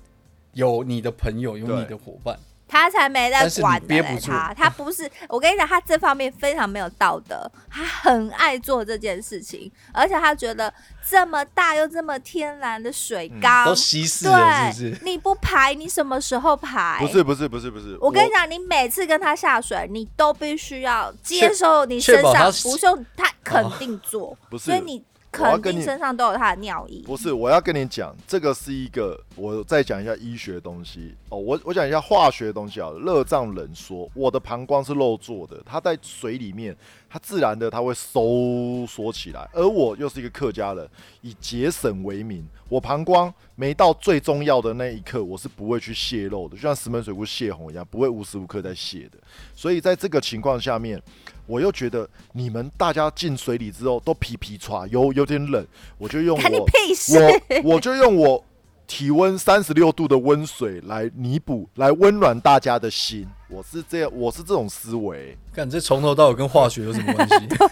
[0.55, 2.39] 有你的朋友，有你的伙伴，
[2.69, 10.73] 他才没在管的嘞他 他不是，我跟你讲，他这方面非常没有道德，他很爱做这件事情，而且他觉得
[11.09, 15.01] 这么大又这么天然的水缸，嗯都稀释了，是不是？
[15.01, 16.99] 对，你不排，你什么时候排？
[17.01, 27.03] 不是不是不是不是，我跟你讲，你每次跟他下水，你都必须要接受你身上不是用他肯定做，不是所以你肯定身上都有他的尿液。
[27.05, 31.39] 不是，我要跟你讲，这个是一个，我再讲一下医学的东西哦。
[31.39, 32.91] 我我讲一下化学的东西啊。
[33.05, 36.76] 热胀冷缩，我的膀胱是肉做的，它在水里面，
[37.09, 39.49] 它自然的它会收缩起来。
[39.53, 40.89] 而我又是一个客家人，
[41.20, 49.18] 以节省为名，我膀胱没到最重要的那一刻，我是不会去泄露的，就像石门水库泄洪一样，不会无时无刻在泄的。
[49.55, 51.01] 所以在这个情况下面，
[51.49, 56.59] 我又觉得你们大家进水里之后都皮皮歘，有有点冷，我就用我！
[56.61, 58.44] 我我就用我
[58.86, 63.26] 体温三十六度的温水来弥补，来温暖大家的心。
[63.49, 65.34] 我是这样，我是这种思维。
[65.55, 67.34] 看这从头到尾跟化学有什么关系？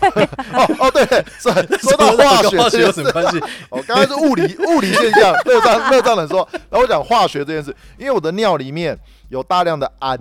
[0.55, 1.05] 哦哦，对，
[1.39, 3.39] 说说到化学跟化学有什么关系？
[3.69, 6.49] 哦，刚刚是物理 物理现象，热胀热胀冷缩。
[6.71, 8.99] 然后我讲化学这件事，因为我的尿里面
[9.29, 10.19] 有大量的氨。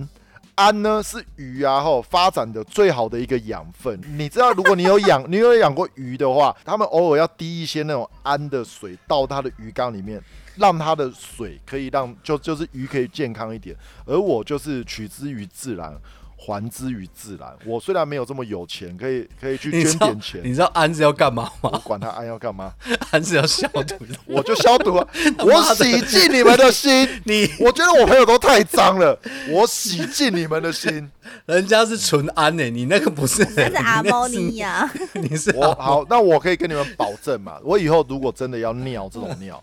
[0.55, 3.99] 氨呢是鱼啊吼发展的最好的一个养分。
[4.17, 10.21] 你知道，如果你有养 你有养过鱼的话，他们偶尔要滴一些那种氨的水到它的鱼缸里面，
[10.55, 13.75] 让它的水可以让就就是鱼可以健康一点。
[14.05, 15.93] 而我就是取之于自然，
[16.38, 17.51] 还之于自然。
[17.65, 21.81] 我虽然没有这么有钱，可以可以去捐点钱，你知道安是要干嘛我吗？
[21.83, 22.73] 管他安要干嘛。
[23.11, 23.95] 安是要消毒。
[24.27, 25.07] 我就消毒啊，
[25.39, 27.07] 我洗净你们的心。
[27.23, 29.17] 你我觉得我朋友都太脏了，
[29.49, 31.09] 我洗净你们的心。
[31.47, 39.61] 人家是纯氨诶，你那个不是，那是阿莫尼你亚，你是我好，那我可以跟你们保证嘛，我以后如果真的要尿这种尿，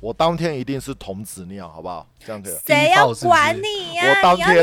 [0.00, 2.06] 我当天一定是童子尿，好不好？
[2.24, 2.54] 这样可以。
[2.66, 4.62] 谁要管你呀、我你要尿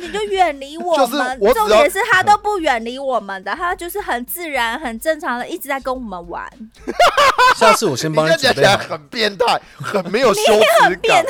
[0.00, 1.38] 你就远离我就是们。
[1.40, 6.44] 我重点是他都不远离我们的，他就是很自然、很正常的一直在跟我们玩。
[7.56, 8.88] 下次我先帮你讲起来准备好。
[8.88, 11.24] 很变态，很没有羞耻感。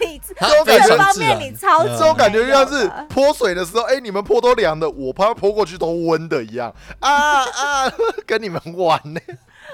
[0.00, 7.92] 你他这这非常方面你超级嗯这种感觉就像是泼水的时候，哎、你们泼都凉的，我怕泼过去都温的一样啊啊，
[8.26, 9.20] 跟你们玩呢、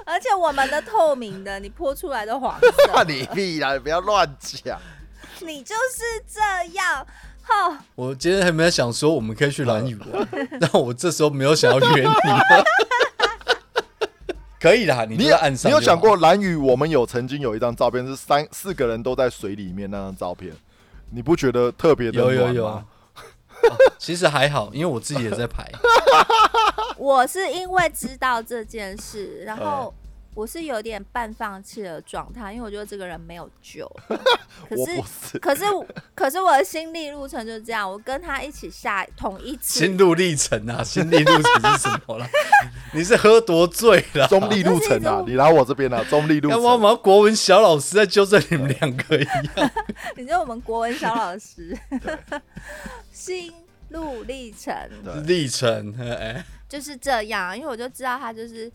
[0.05, 4.79] 而且我们的透明的，你泼出来的黄那色， 你屁啦，你不要乱讲。
[5.41, 6.41] 你就是这
[6.75, 7.07] 样。
[7.45, 10.29] 吼，我今天还没有想说我们可以去蓝屿玩，
[10.61, 12.09] 但我这时候没有想要约你。
[14.61, 15.69] 可以啦，你在岸上。
[15.69, 16.17] 你有想过？
[16.19, 16.55] 蓝屿？
[16.55, 20.53] 我们有曾经有一张照片是三四个人都在水里面那张照片，
[21.11, 22.87] 你不觉得特别的有有有暖吗？
[23.99, 25.71] 其实还好，因为我自己也在排。
[26.97, 29.93] 我是因为知道这件事，然后
[30.35, 34.17] 我是有点半放弃的状态，因为我觉得这个人没有救了。
[34.69, 35.65] 可我是不是，可是
[36.15, 42.27] 可是我的心理路程就是这样，我跟他一起下同一次心，路历程啊，心理路程是什么了？
[42.95, 44.27] 你是喝多醉了？
[44.29, 46.59] 中立路程啊，你来我这边啊，中立路程。
[46.59, 49.71] 干嘛我们国文小老师在纠正你们两个一样？
[50.17, 51.77] 你说我们国文小老师，
[53.13, 53.53] 心
[53.91, 54.75] 路历程
[55.05, 58.71] 对历程，哎，就是这样，因为我就知道他就是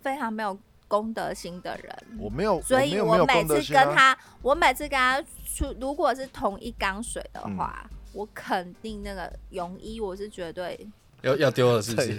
[0.00, 0.58] 非常没有
[0.88, 1.96] 公德心的人。
[2.18, 3.72] 我没有，所以我每次。
[3.72, 5.22] 跟他，我每次跟他
[5.54, 10.88] 出，如果是同一缸水的话，嗯我肯定那个泳衣我是绝对，
[11.20, 12.18] 要要丢了是不是？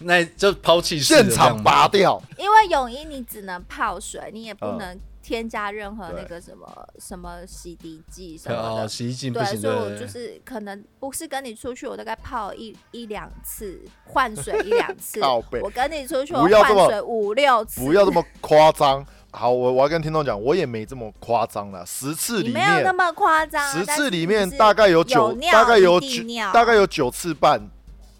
[0.00, 2.22] 那就抛弃现场拔掉。
[2.36, 8.88] 因为泳衣你只能泡水，你也不嗯能添加任何那个什么什么洗涤剂什么哦，的。
[8.88, 15.18] 洗衣精不对，行所以我，就是可能不是跟你出去，我大概泡一一两次，换水一两次。
[15.60, 19.04] 我跟你出去，我换水五六次，不要这么夸张。
[19.32, 21.84] 好，我我要跟听众讲，我也没这么夸张了。
[21.84, 26.08] 十次里面没有那，么夸张啊，十次里面大概有九，大概有九，
[26.54, 27.60] 大概有九次半，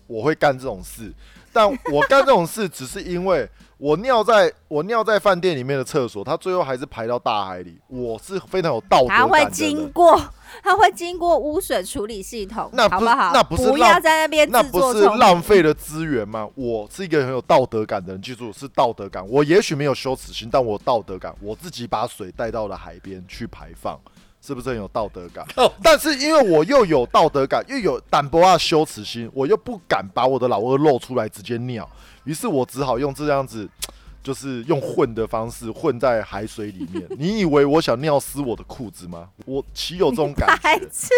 [0.08, 1.12] 我会干这种事。
[1.52, 3.48] 但我干这种事，只是因为
[3.78, 7.78] 我尿在我尿在饭店里面的厕所，它最后还是排到大海里。
[7.88, 10.18] 我是非常有道德它会感的人经过，
[10.64, 13.32] 它会经过污水处理系统，那好好？
[13.34, 16.48] 那不是不浪要在那边那不是自作聪明浪费了资源吗？
[16.54, 19.22] 我是一个很有道德感的人，记住是道德感。
[19.28, 21.34] 我也许没有羞耻心，但我有道德感。
[21.40, 24.00] 我自己把水带到了海边去排放，
[24.40, 25.44] 是不是很有道德感？
[25.56, 31.86] 哦但是因为我又有道德感，又有胆博啊羞耻心，我又不敢把我的老二露出来直接尿，
[32.26, 33.66] 于是我只好用这样子。
[34.22, 39.28] 就是用混的方式混在海水里面，你以为我想尿湿我的裤子吗？
[39.44, 40.62] 我岂有这种感觉？
[40.64, 41.10] 白痴，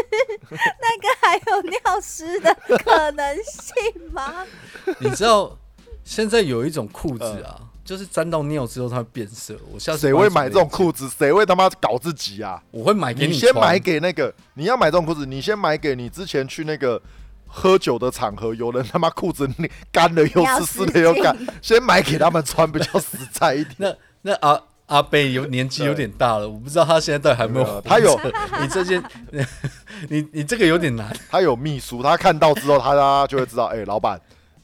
[0.51, 2.55] 那个还有尿湿的
[2.85, 4.45] 可能性吗？
[5.01, 5.57] 你知道
[6.05, 9.59] 现在有一种裤子啊，嗯就是沾到尿之后它会变色。
[9.73, 11.09] 我下次谁会买这种裤子？
[11.09, 12.63] 谁会他妈搞自己啊？
[12.71, 17.01] 我会买给你你先买给那个，你要买这种裤子，你先买给你之前去那个
[17.49, 19.49] 喝酒的场合，有人他妈裤子
[19.91, 23.75] 干了又 湿，湿了又干禁，先买给他们穿比较实在一点。
[23.79, 27.81] 那那阿阿贝有年纪有点大了，我不知道他现在到底还有没有活。
[27.81, 28.19] 他有
[28.61, 29.03] 你这件，
[30.09, 31.15] 你你这个有点难。
[31.31, 34.21] 他有秘书，他看到之后，他他就会知道，哎、老板，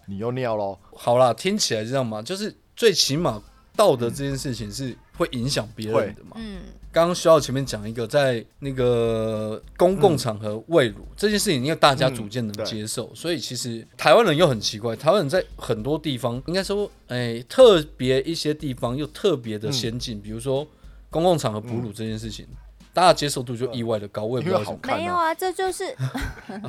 [0.06, 0.78] 你又尿喽。
[0.94, 3.42] 好啦，听起来这样嘛，就是最起码
[3.76, 6.36] 道德这件事情是会影响别人的嘛。
[6.36, 6.58] 嗯，
[6.94, 20.64] 刚刚徐浩前面讲一个，在那个公共场合喂乳、这件事情，因为大家逐渐能接受，所以其实台湾人又很奇怪，台湾人在很多地方，应该说，哎、特别一些地方又特别的先嗯进，比如说
[21.10, 22.46] 公共场合哺乳这件事情，
[22.92, 24.78] 大家接受度就意外的高，我也不知道为什么。
[24.80, 25.84] 看啊没有啊，这就是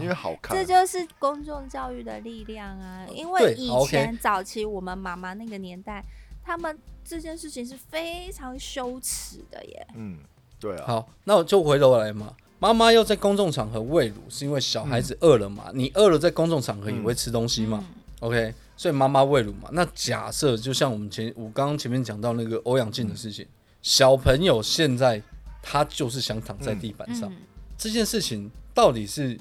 [0.01, 0.65] 因为好看这。
[0.65, 3.05] 就是公众教育的力量啊！
[3.13, 6.03] 因为以前早期我们妈妈那个年代，
[6.43, 6.75] 他们
[7.07, 9.87] 这件事情是非常羞耻的耶。
[9.95, 10.17] 嗯，
[10.59, 12.35] 对啊，好，那我就回头来嘛。
[12.57, 15.69] 妈妈要在公众场合喂乳，是因为小孩子饿了嘛？
[15.73, 17.85] 你饿了，在公众场合也会吃东西嘛、
[18.21, 19.69] o k 所以妈妈喂乳嘛。
[19.73, 23.45] 那假设就像我们前我刚刚前面讲到那个欧阳靖的事情，
[23.81, 25.21] 小朋友现在
[25.61, 27.37] 他就是想躺在地板上，嗯，
[27.77, 29.37] 这件事情到底是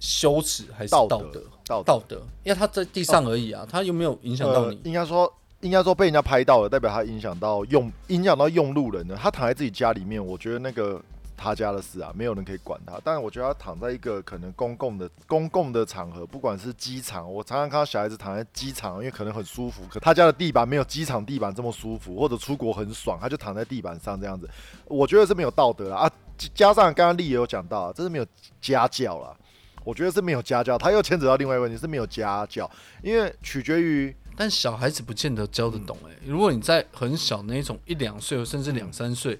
[0.00, 1.44] 羞耻还是道道德？
[1.66, 4.80] 道道德，因为他在地上而已啊，他又没有影响到呃你？
[4.84, 5.32] 应该说，
[5.64, 9.16] 应该说被人家拍到了，代表他影响到用影响到用路人了。
[9.16, 11.00] 他躺在自己家里面，我觉得那个
[11.38, 13.00] 他家的事啊，没有人可以管他。
[13.02, 24.46] 但我觉得他躺在一个可能公共的公共的场合，不管是机场，我常常看到小孩子躺在机场，因为可能很舒服，可他家的地板没有机场地板这么舒服，或者出国很爽，他就躺在地板上这样子，
[24.84, 26.10] 我觉得是没有道德啦啊。
[26.54, 28.26] 加上刚刚丽也有讲到啊，这是没有
[28.60, 29.34] 家教啦。
[29.82, 32.70] 我觉得是没有家教，他又牵扯到另外一个问题是没有家教，
[33.02, 39.38] 因为取决于但小孩子不见得教得懂哎、如果你在很小那一种一两岁甚至两三岁，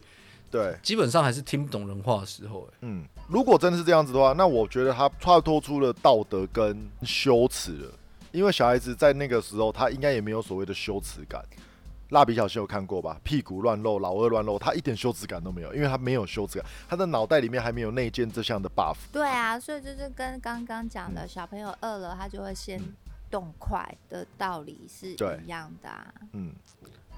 [0.51, 7.93] 对，基本上还是听不懂人话的时候哎、嗯，如果真的是这样子的话，那我觉得他跳脱出了道德跟羞耻了，
[8.33, 11.45] 因为小孩子在那个时候他应该也没有所谓的羞耻感。
[12.11, 13.19] 蜡笔小新有看过吧？
[13.25, 18.95] 屁股乱露，老二乱露，他一点羞耻感都没有，因为他没有羞耻感，他的脑袋里面还没有内建这项的 buff。
[19.11, 22.81] 对啊，所以就是跟刚刚讲的小朋友饿了，他就会先
[23.35, 26.15] 动快的道理是对一样的啊。
[26.35, 26.53] 嗯，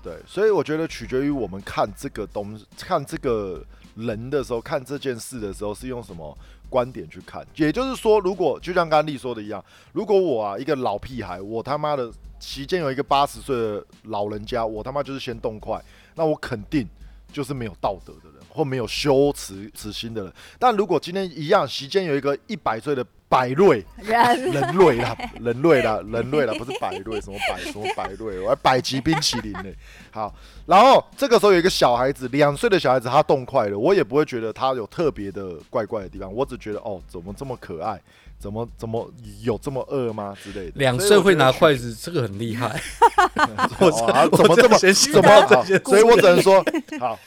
[0.03, 3.63] 对，所以我觉得取决于我们看这个东看这个
[3.95, 6.35] 人的时候，看这件事的时候是用什么
[6.71, 7.47] 观点去看。
[7.57, 9.63] 也就是说，如果就像刚刚丽说的一样，
[9.93, 12.11] 如果我啊一个老屁孩，我他妈的
[12.41, 15.79] 期间有一个八十岁的老人家，我他妈就是先动快，
[16.15, 16.89] 那我肯定
[17.31, 20.33] 就是没有道德的人，或没有羞耻耻心的人。
[20.59, 29.65] 但如果今天一样，席间有一个一百岁的百瑞，人人类啦，人类啦，人类啦，不是百瑞，什么百什么百瑞，我还百吉冰淇淋呢。
[30.13, 30.33] 好，
[30.65, 38.01] 然后这个时候有一个小孩子，两岁的小孩子，他动快了，我也不会觉得他有特别的怪怪的地方，我只觉得哦，怎么这么可爱，
[38.39, 39.11] 怎么怎么
[39.43, 40.73] 有这么饿吗之类的。
[40.77, 42.81] 两岁会拿，筷子，这个很厉害。
[43.81, 46.65] 我啊 怎么这么怎么好所以我只能说
[47.01, 47.19] 好，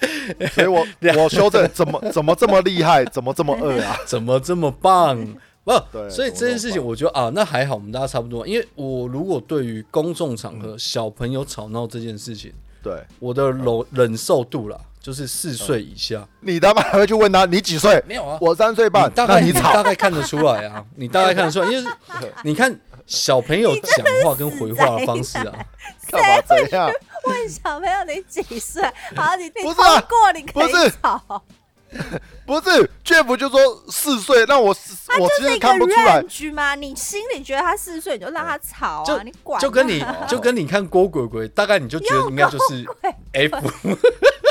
[0.54, 0.86] 所以我
[1.22, 3.98] 我修正，怎么怎么这么厉害，怎么这么饿啊？
[4.06, 5.18] 怎么这么棒？
[5.92, 8.46] 不，所以这件事情，我觉得啊，那还好，我们大家差不多。
[8.48, 16.28] 因为我如果对于公众场合小朋友吵闹这件事情，对我的忍忍受度啦，就是四岁以下。
[16.42, 18.02] 你他妈还会去问他你几岁？
[18.08, 21.92] 没有啊，我三岁半你，大概你那你吵大概看得出来啊， 你大概看得出来，因为
[22.44, 25.54] 你看小朋友讲话跟回话的方式啊，
[26.10, 26.90] 干嘛这样？
[27.26, 28.82] 问小朋友你几岁？
[29.16, 31.44] 好，你你不是过，你可以不是吵。
[32.46, 33.60] 不是，Jeff 就说
[33.90, 36.24] 四岁，那我我其实是看不出来。
[36.54, 36.76] 吗？
[36.76, 42.86] 你心里觉得他四岁，你就让他吵就啊，你管就跟你 就跟你看郭鬼鬼，大概你就觉得应该就是
[43.34, 43.58] F，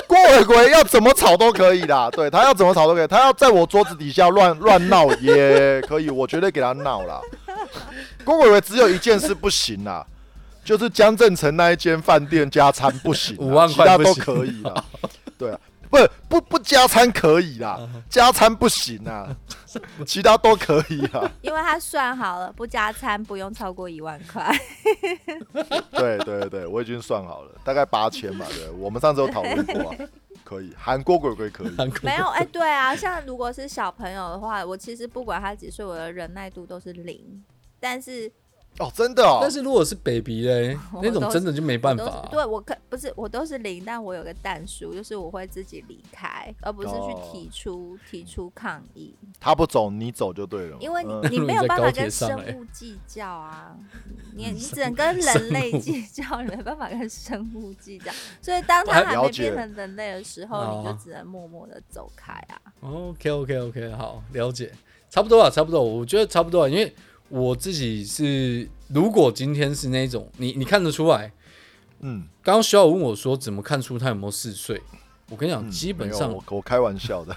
[0.06, 7.20] 郭鬼鬼要怎么吵都可以啦，对他要怎么吵都可以，他要在我桌子底下乱乱闹也可以，我绝对给他闹啦。
[8.24, 10.06] 郭鬼鬼只有一件事不行啦，
[10.64, 14.84] 就是江正成那一间饭店加餐不行啦，五万其他都块不可以啦。
[15.36, 15.58] 对啊，
[15.90, 17.78] 不不不加餐可以啦，
[18.08, 19.28] 加餐不行啊，
[20.06, 21.30] 其他都可以啊。
[21.42, 24.50] 因为他算好了，不加餐不用超过一万块。
[25.92, 28.46] 对对对，我已经算好了，大概八千吧。
[28.50, 29.96] 对，我们上次有讨论过啊，
[30.44, 31.74] 可以，韩国鬼鬼可以。
[32.02, 37.44] 没有，哎、对啊，像如果是小朋友的话，我其实不管他几岁，我的忍耐度都是零。
[37.80, 38.30] 但是
[38.78, 39.38] 哦，真的哦。
[39.40, 42.28] 但是如果是 baby 嘞， 那种真的就没办我都是法啊。
[42.30, 50.76] 对我可不是我都是零，但我有个蛋数，就是我会自己离开，而不是去哦提出、提出抗议，他不走，你走就对了。
[50.80, 53.76] 因为你、嗯你没有办法跟生物计较啊，
[54.34, 62.60] 你你只能跟人类计较，你没办法跟生物计较，所以当他还还没变成人类的时候，你就哦只能默默的走开啊。
[62.80, 64.72] OK OK OK，好，了解，
[65.10, 66.94] 差不多啊，差不多，我觉得差不多啊，因为
[67.28, 71.32] 我自己是，如果今天是那种你你看得出来，
[72.00, 74.80] 嗯，刚刚小友问我说怎么看出他有没有嗜睡，
[75.28, 77.36] 我跟你讲，嗯基本上我我开玩笑的。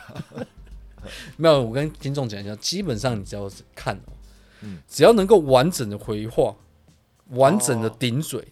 [1.35, 4.13] 没有，我跟听众讲一下，基本上你只要是看哦，
[4.61, 6.55] 嗯只要能够完整的回话，
[7.29, 8.47] 完整的哦顶嘴，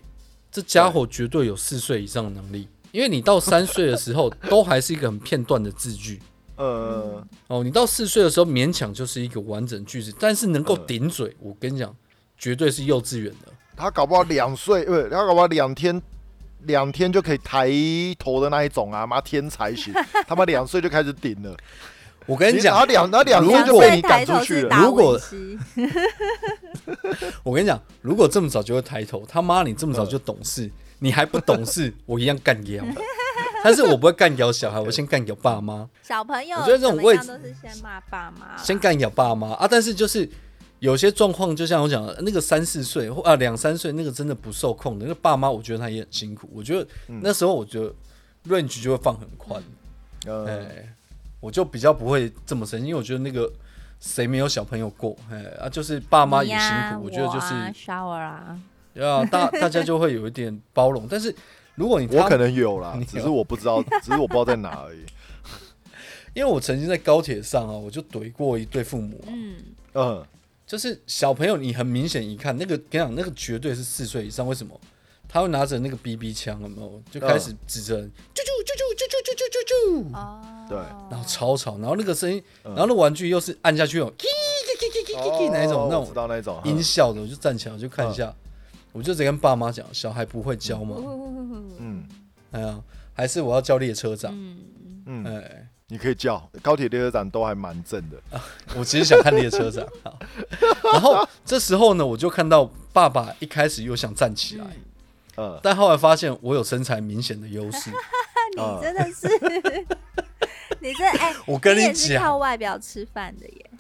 [0.52, 2.68] 这家伙绝对有四岁以上的能力。
[2.92, 6.20] 因为你到三岁的时候， 都还是一个很片段的字句
[6.60, 11.96] 呃，哦，你到四岁的时候勉强就是一个完整句子，但是能够嗯顶嘴，我跟你讲，
[12.38, 13.52] 绝对是幼稚园的。
[13.76, 16.00] 他搞不好两岁，不是，他搞不好两天。
[16.64, 17.72] 两天就可以抬
[18.20, 19.94] 头的那一种啊，妈天才型，
[20.28, 21.56] 他妈两岁就开始顶了。
[22.26, 24.78] 我跟你然后讲，两，然后两如岁两果就被你赶出去了。
[24.84, 25.18] 如果，
[27.44, 32.84] 我跟你讲，如果这么早就会抬头，他妈你这么早就懂事， 你还不懂事，我一样干掉。
[33.64, 35.90] 但是我不会干掉小孩，我先干掉爸妈。
[36.02, 39.68] 小朋友我觉得这种位置都是先骂爸妈，先干掉爸妈啊！
[39.70, 40.28] 但是就是
[40.80, 46.50] 有些状况，就像我讲的，那个三四岁或啊两三岁，那个真的不受控的，那个爸妈，我觉得他也很辛苦。
[46.54, 47.94] 我觉得嗯那时候，我觉得
[48.48, 49.62] range 就会放很宽，
[50.26, 50.66] 哎、呃，
[51.40, 53.52] 我就比较不会这么生气，因为我觉得那个
[54.00, 58.60] 谁没有小朋友过，哎啊，就是爸妈也辛苦，我觉得就是啊 shower 啊，
[59.00, 61.06] 啊，大大家就会有一点包容。
[61.10, 61.36] 但是
[61.80, 65.00] 如果你我可能有啦， 只是我不知道， 只是我不知道在哪而已。
[66.34, 69.56] 因为我曾经在高铁上啊，我就怼过一对父母、啊，嗯，
[69.94, 70.26] 嗯，
[70.68, 74.46] 就是小朋友，你很明显一看，那个跟你讲，那个绝对是四岁以上。
[74.46, 74.78] 为什么？
[75.32, 77.02] 他会拿着那个 BB 枪，有没有？
[77.10, 80.78] 就开始指着，啾啾啾啾啾啾啾啾啾对
[81.10, 84.28] 然后超吵，然后那个声音，嗯然后那玩具又是按下去有 k
[84.78, 88.34] k k k k k 那一种那哦我知道那一种音效的，我就站起来我就看一下，
[88.92, 90.96] 我就直接跟爸妈讲，小孩不会教吗，
[91.80, 92.04] 嗯。
[92.52, 92.82] 哎呀，
[93.14, 95.66] 还是我要叫列车长，嗯，嗯，哎。
[95.92, 98.40] 你可以叫高铁列车长都还蛮正的。
[98.78, 100.20] 我其实想看列车长，好，
[100.94, 104.68] 然后这时候呢，我就看到爸爸一开始又想站起来，
[105.38, 107.90] 嗯，但后来发现我有身材明显的优势。
[107.90, 107.96] 啊
[108.56, 109.28] 你真的是，
[110.80, 113.72] 你这哎，我跟你讲靠，外表吃饭的耶，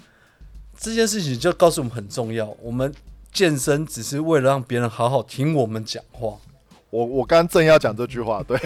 [0.80, 2.48] 这件事情就告诉我们很重要。
[2.60, 2.92] 我们
[3.32, 6.38] 健身只是为了让别人好好听我们讲话，
[6.90, 8.58] 我我刚刚正要讲这句话，对，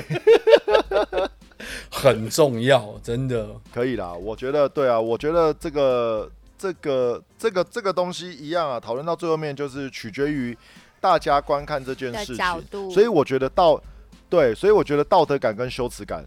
[1.92, 3.50] 很重要，真的。
[3.74, 4.14] 可以啦。
[4.14, 10.58] 我觉得对啊，我觉得这个这个这个这个东西一样啊，讨论到最后面就是取决于
[11.02, 12.92] 大家观看这件事情。
[12.92, 13.82] 所以我觉得道
[14.30, 16.26] 对，所以我觉得道德感跟羞耻感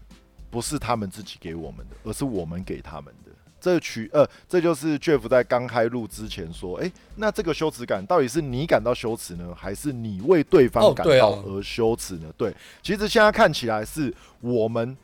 [0.49, 3.26] 不是他们自己给我们的，而是我们给他们的。
[3.59, 12.31] 这取呃，这就是 Jeff 在刚开录之前说，哎，那这个羞耻感到底是你感到羞耻呢，还是你为对方感到而羞耻呢？
[12.37, 14.95] 对，其实现在看起来是我们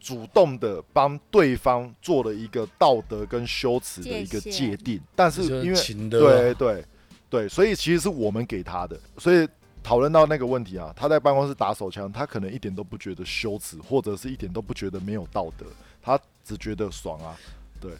[0.00, 6.84] 主动的帮对方做了一个道德跟羞耻的一个界定，但是就是因为情的对对
[7.28, 9.46] 对，所以其实是我们给他的，所以
[9.82, 15.66] 讨论到那个问题啊，他在办公室打手枪，他可能一点都不觉得羞耻，或者是一点都不觉得没有道德，
[16.02, 17.36] 他只觉得爽啊，
[17.80, 17.92] 对，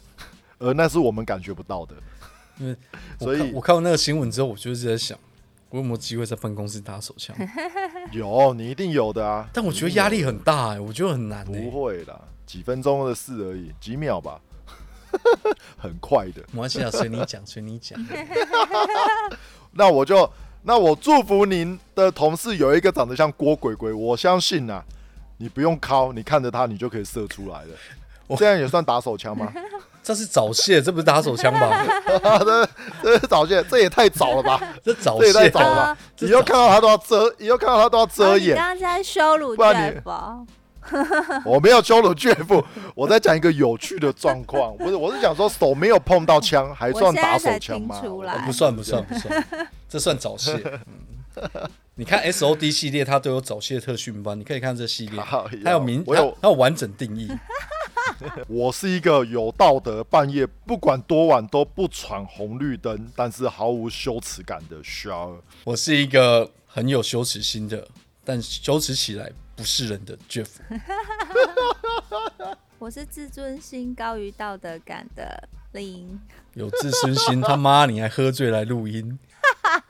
[0.59, 1.95] 而 那是我们感觉不到的，
[2.59, 2.75] 因为
[3.19, 5.17] 所以我看到那个新闻之后，我就一直在想，
[5.69, 7.35] 我有没有机会在办公室打手枪？
[8.11, 14.39] 有你一定有的啊，但我觉得压力很大哎、我觉得很难哎、不会啦，几分钟的事而已，几秒吧，
[15.77, 16.41] 很快的。
[16.51, 17.97] 没关系啊，随你讲，随你讲。
[19.71, 20.29] 那我就
[20.63, 24.83] 那我祝福您的同事有一个长得像郭鬼鬼，我相信啊，
[25.37, 27.75] 你不用敲，你看着他，你就可以射出来了。
[28.31, 29.51] 我这样也算打手枪吗？
[30.03, 31.85] 这是早泄，这不是打手枪吧？
[32.39, 32.69] 这
[33.03, 34.59] 这是早泄，这也太早了吧？
[34.83, 38.55] 这早这也太早了吧以后看到他都要遮，以后看到他都要遮掩你掩。
[38.55, 40.47] 刚刚在羞辱不然你 Jeff，哦
[41.45, 42.65] 我没有羞辱岳父，
[42.95, 48.01] 我在讲一个有趣的状况，不是，我是想说手没有碰到枪，还算打手枪吗
[48.45, 49.45] 不算不算不算，
[49.87, 50.59] 这算早泄。
[51.35, 51.43] 嗯，
[51.93, 57.31] 你看 S O D 系列，它都有早泄特训班，你可以看这系列，好它有明，它有完整定义。
[58.47, 65.39] 我是一个有道德，半夜不管多晚都不闯红绿灯，但是毫无羞耻感的 shower。
[65.63, 67.87] 我是一个很有羞耻心的，
[68.23, 70.47] 但羞耻起来不是人的 Jeff。
[72.79, 76.19] 我是自尊心高于道德感的林，
[76.55, 79.19] 有自尊心，他妈你还喝醉来录音，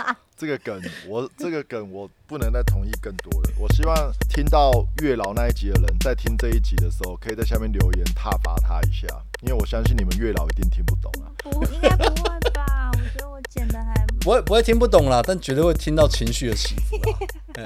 [0.41, 3.49] 这个梗，我这个梗我不能再同意更多了。
[3.59, 3.95] 我希望
[4.27, 4.71] 听到
[5.03, 9.05] 月老那一集的人，在听这一集的时候，可以在下面留言挞伐他一下，
[9.43, 11.29] 因为我相信你们月老一定听不懂啊。
[11.37, 12.89] 不，应该不会吧？
[12.91, 17.19] 我觉得我剪的还不会不会听不懂啦，但绝对会听到情绪的起伏啦。
[17.53, 17.63] 对，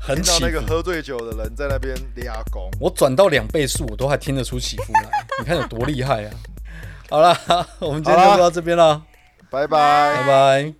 [0.00, 0.38] 很听到。
[0.40, 2.70] 那个喝醉酒的人在那边俩拱。
[2.80, 6.30] 我转到两倍速，我都还听得出起伏来，你看有多厉害啊！
[7.10, 7.36] 好了，
[7.78, 9.02] 我们今天就到这边了，
[9.50, 10.79] 拜拜拜拜。